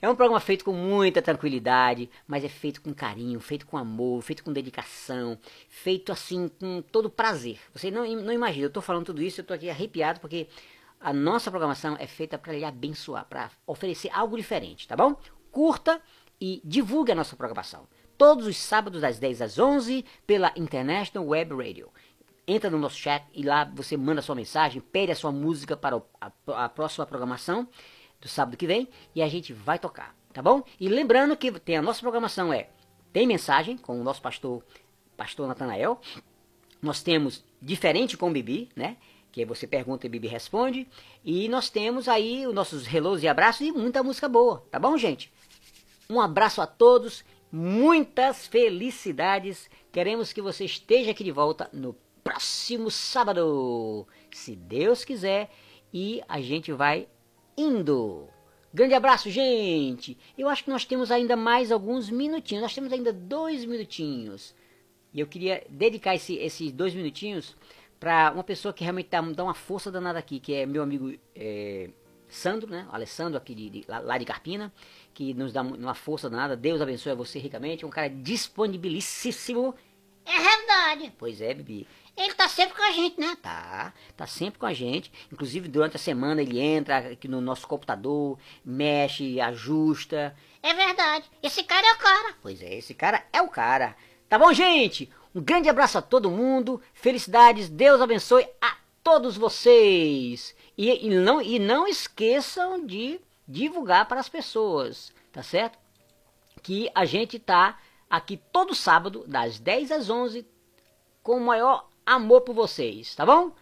É 0.00 0.08
um 0.08 0.16
programa 0.16 0.40
feito 0.40 0.64
com 0.64 0.72
muita 0.72 1.22
tranquilidade, 1.22 2.10
mas 2.26 2.42
é 2.42 2.48
feito 2.48 2.80
com 2.82 2.92
carinho, 2.92 3.38
feito 3.38 3.66
com 3.66 3.76
amor, 3.76 4.22
feito 4.22 4.42
com 4.42 4.52
dedicação, 4.52 5.38
feito 5.68 6.10
assim 6.10 6.48
com 6.48 6.82
todo 6.82 7.08
prazer. 7.08 7.60
Você 7.72 7.90
não, 7.90 8.04
não 8.22 8.32
imagina, 8.32 8.66
eu 8.66 8.70
tô 8.70 8.80
falando 8.80 9.06
tudo 9.06 9.22
isso, 9.22 9.40
eu 9.40 9.44
tô 9.44 9.54
aqui 9.54 9.70
arrepiado 9.70 10.18
porque 10.18 10.48
a 11.04 11.12
nossa 11.12 11.50
programação 11.50 11.96
é 12.00 12.06
feita 12.06 12.38
para 12.38 12.54
lhe 12.54 12.64
abençoar, 12.64 13.26
para 13.26 13.50
oferecer 13.66 14.10
algo 14.10 14.38
diferente, 14.38 14.88
tá 14.88 14.96
bom? 14.96 15.14
Curta 15.52 16.00
e 16.40 16.62
divulgue 16.64 17.12
a 17.12 17.14
nossa 17.14 17.36
programação. 17.36 17.86
Todos 18.16 18.46
os 18.46 18.56
sábados 18.56 19.02
das 19.02 19.18
10 19.18 19.42
às 19.42 19.58
11 19.58 20.02
pela 20.26 20.50
International 20.56 21.28
Web 21.28 21.54
Radio. 21.54 21.92
Entra 22.48 22.70
no 22.70 22.78
nosso 22.78 22.96
chat 22.96 23.22
e 23.34 23.42
lá 23.42 23.64
você 23.64 23.98
manda 23.98 24.22
sua 24.22 24.34
mensagem, 24.34 24.80
pede 24.80 25.12
a 25.12 25.16
sua 25.16 25.30
música 25.30 25.76
para 25.76 26.00
a 26.48 26.68
próxima 26.70 27.04
programação 27.04 27.68
do 28.18 28.28
sábado 28.28 28.56
que 28.56 28.66
vem 28.66 28.88
e 29.14 29.22
a 29.22 29.28
gente 29.28 29.52
vai 29.52 29.78
tocar, 29.78 30.16
tá 30.32 30.40
bom? 30.40 30.62
E 30.80 30.88
lembrando 30.88 31.36
que 31.36 31.52
tem 31.52 31.76
a 31.76 31.82
nossa 31.82 32.00
programação 32.00 32.50
é 32.50 32.70
tem 33.12 33.26
mensagem 33.26 33.76
com 33.76 34.00
o 34.00 34.02
nosso 34.02 34.22
pastor, 34.22 34.64
pastor 35.18 35.46
Natanael. 35.46 36.00
Nós 36.80 37.02
temos 37.02 37.44
diferente 37.60 38.16
com 38.16 38.30
o 38.30 38.32
Bibi, 38.32 38.70
né? 38.74 38.96
Que 39.34 39.44
você 39.44 39.66
pergunta 39.66 40.06
e 40.06 40.08
Bibi 40.08 40.28
responde. 40.28 40.86
E 41.24 41.48
nós 41.48 41.68
temos 41.68 42.06
aí 42.06 42.46
os 42.46 42.54
nossos 42.54 42.86
hellos 42.86 43.20
e 43.20 43.26
abraços 43.26 43.66
e 43.66 43.72
muita 43.72 44.00
música 44.00 44.28
boa, 44.28 44.64
tá 44.70 44.78
bom, 44.78 44.96
gente? 44.96 45.32
Um 46.08 46.20
abraço 46.20 46.62
a 46.62 46.68
todos, 46.68 47.24
muitas 47.50 48.46
felicidades. 48.46 49.68
Queremos 49.90 50.32
que 50.32 50.40
você 50.40 50.64
esteja 50.64 51.10
aqui 51.10 51.24
de 51.24 51.32
volta 51.32 51.68
no 51.72 51.96
próximo 52.22 52.92
sábado, 52.92 54.06
se 54.30 54.54
Deus 54.54 55.04
quiser, 55.04 55.50
e 55.92 56.22
a 56.28 56.40
gente 56.40 56.70
vai 56.70 57.08
indo. 57.56 58.28
Grande 58.72 58.94
abraço, 58.94 59.28
gente! 59.30 60.16
Eu 60.38 60.48
acho 60.48 60.62
que 60.62 60.70
nós 60.70 60.84
temos 60.84 61.10
ainda 61.10 61.34
mais 61.34 61.72
alguns 61.72 62.08
minutinhos. 62.08 62.62
Nós 62.62 62.74
temos 62.74 62.92
ainda 62.92 63.12
dois 63.12 63.64
minutinhos. 63.64 64.54
E 65.12 65.18
eu 65.18 65.26
queria 65.26 65.66
dedicar 65.68 66.14
esse- 66.14 66.36
esses 66.36 66.70
dois 66.70 66.94
minutinhos 66.94 67.56
para 68.00 68.32
uma 68.32 68.44
pessoa 68.44 68.72
que 68.74 68.82
realmente 68.84 69.08
tá, 69.08 69.20
dá 69.20 69.44
uma 69.44 69.54
força 69.54 69.90
danada 69.90 70.18
aqui, 70.18 70.38
que 70.40 70.54
é 70.54 70.66
meu 70.66 70.82
amigo 70.82 71.12
é, 71.34 71.90
Sandro, 72.28 72.68
né? 72.70 72.86
Alessandro, 72.90 73.38
aqui 73.38 73.54
de, 73.54 73.70
de- 73.70 73.84
lá, 73.88 74.18
de 74.18 74.24
Carpina, 74.24 74.72
que 75.12 75.32
nos 75.34 75.52
dá 75.52 75.62
uma 75.62 75.94
força 75.94 76.28
danada. 76.28 76.56
Deus 76.56 76.80
abençoe 76.80 77.12
a 77.12 77.14
você 77.14 77.38
ricamente. 77.38 77.84
É 77.84 77.86
um 77.86 77.90
cara 77.90 78.08
disponibilíssimo. 78.08 79.74
É 80.26 80.38
verdade. 80.40 81.12
Pois 81.18 81.40
é, 81.40 81.52
Bibi. 81.54 81.86
Ele 82.16 82.32
tá 82.32 82.48
sempre 82.48 82.76
com 82.76 82.82
a 82.82 82.92
gente, 82.92 83.20
né? 83.20 83.36
Tá, 83.42 83.92
tá 84.16 84.26
sempre 84.26 84.58
com 84.58 84.66
a 84.66 84.72
gente. 84.72 85.12
Inclusive, 85.32 85.68
durante 85.68 85.96
a 85.96 85.98
semana 85.98 86.40
ele 86.42 86.60
entra 86.60 86.98
aqui 87.12 87.26
no 87.26 87.40
nosso 87.40 87.66
computador, 87.66 88.38
mexe, 88.64 89.40
ajusta. 89.40 90.34
É 90.62 90.72
verdade. 90.72 91.28
Esse 91.42 91.62
cara 91.64 91.86
é 91.86 91.92
o 91.92 91.98
cara. 91.98 92.34
Pois 92.40 92.62
é, 92.62 92.74
esse 92.74 92.94
cara 92.94 93.24
é 93.32 93.42
o 93.42 93.48
cara. 93.48 93.96
Tá 94.28 94.38
bom, 94.38 94.52
gente? 94.52 95.10
Um 95.34 95.42
grande 95.42 95.68
abraço 95.68 95.98
a 95.98 96.02
todo 96.02 96.30
mundo. 96.30 96.80
Felicidades. 96.92 97.68
Deus 97.68 98.00
abençoe 98.00 98.46
a 98.60 98.76
todos 99.02 99.36
vocês. 99.36 100.54
E, 100.78 101.06
e 101.06 101.10
não, 101.10 101.42
e 101.42 101.58
não 101.58 101.86
esqueçam 101.86 102.84
de 102.86 103.20
divulgar 103.46 104.06
para 104.06 104.20
as 104.20 104.28
pessoas, 104.28 105.12
tá 105.32 105.42
certo? 105.42 105.78
Que 106.62 106.90
a 106.94 107.04
gente 107.04 107.38
tá 107.38 107.78
aqui 108.08 108.40
todo 108.52 108.74
sábado, 108.74 109.24
das 109.26 109.58
10 109.58 109.90
às 109.92 110.08
11, 110.08 110.46
com 111.22 111.36
o 111.36 111.44
maior 111.44 111.88
amor 112.06 112.42
por 112.42 112.54
vocês, 112.54 113.14
tá 113.14 113.26
bom? 113.26 113.52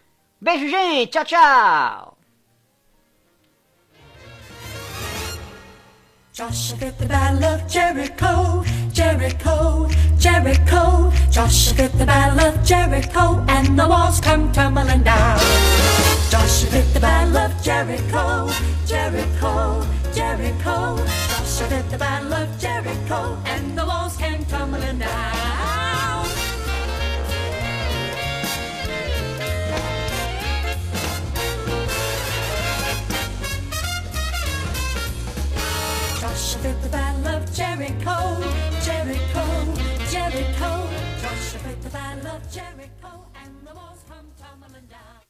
Beijo, 0.41 0.69
gente. 0.69 1.13
Tchau, 1.13 1.25
tchau. 1.25 2.19
Joshua 6.33 6.79
the 6.79 7.07
battle 7.07 7.45
of 7.45 7.69
Jericho, 7.69 8.65
Jericho, 9.03 9.89
Jericho. 10.17 11.11
Joshua 11.29 11.75
fit 11.75 11.93
the 11.99 12.07
battle 12.07 12.39
of 12.39 12.65
Jericho, 12.65 13.45
and 13.49 13.77
the 13.77 13.89
walls 13.89 14.21
come 14.21 14.53
tumbling 14.53 15.03
down. 15.03 15.41
Joshua 16.31 16.71
fit 16.71 16.95
the 16.95 17.01
battle 17.01 17.37
of 17.37 17.51
Jericho, 17.65 18.49
Jericho, 18.87 19.85
Jericho. 20.15 20.97
Joshua 21.31 21.67
fit 21.67 21.91
the 21.91 21.99
battle 21.99 22.33
of 22.33 22.49
Jericho, 22.61 23.37
and 23.47 23.77
the 23.77 23.85
walls 23.85 24.17
came 24.17 24.45
tumbling 24.45 25.01
down. 25.01 26.25
Joshua 36.21 36.61
fit 36.63 36.83
the 36.83 36.89
battle 36.89 37.27
of 37.27 37.53
Jericho, 37.53 37.63
Jericho, 37.83 38.42
the 41.93 41.99
battle 41.99 42.37
of 42.37 42.51
Jericho, 42.51 43.27
and 43.45 43.67
the 43.67 43.75
walls 43.75 44.03
come 44.09 44.27
tumbling 44.39 44.87
down. 44.87 45.22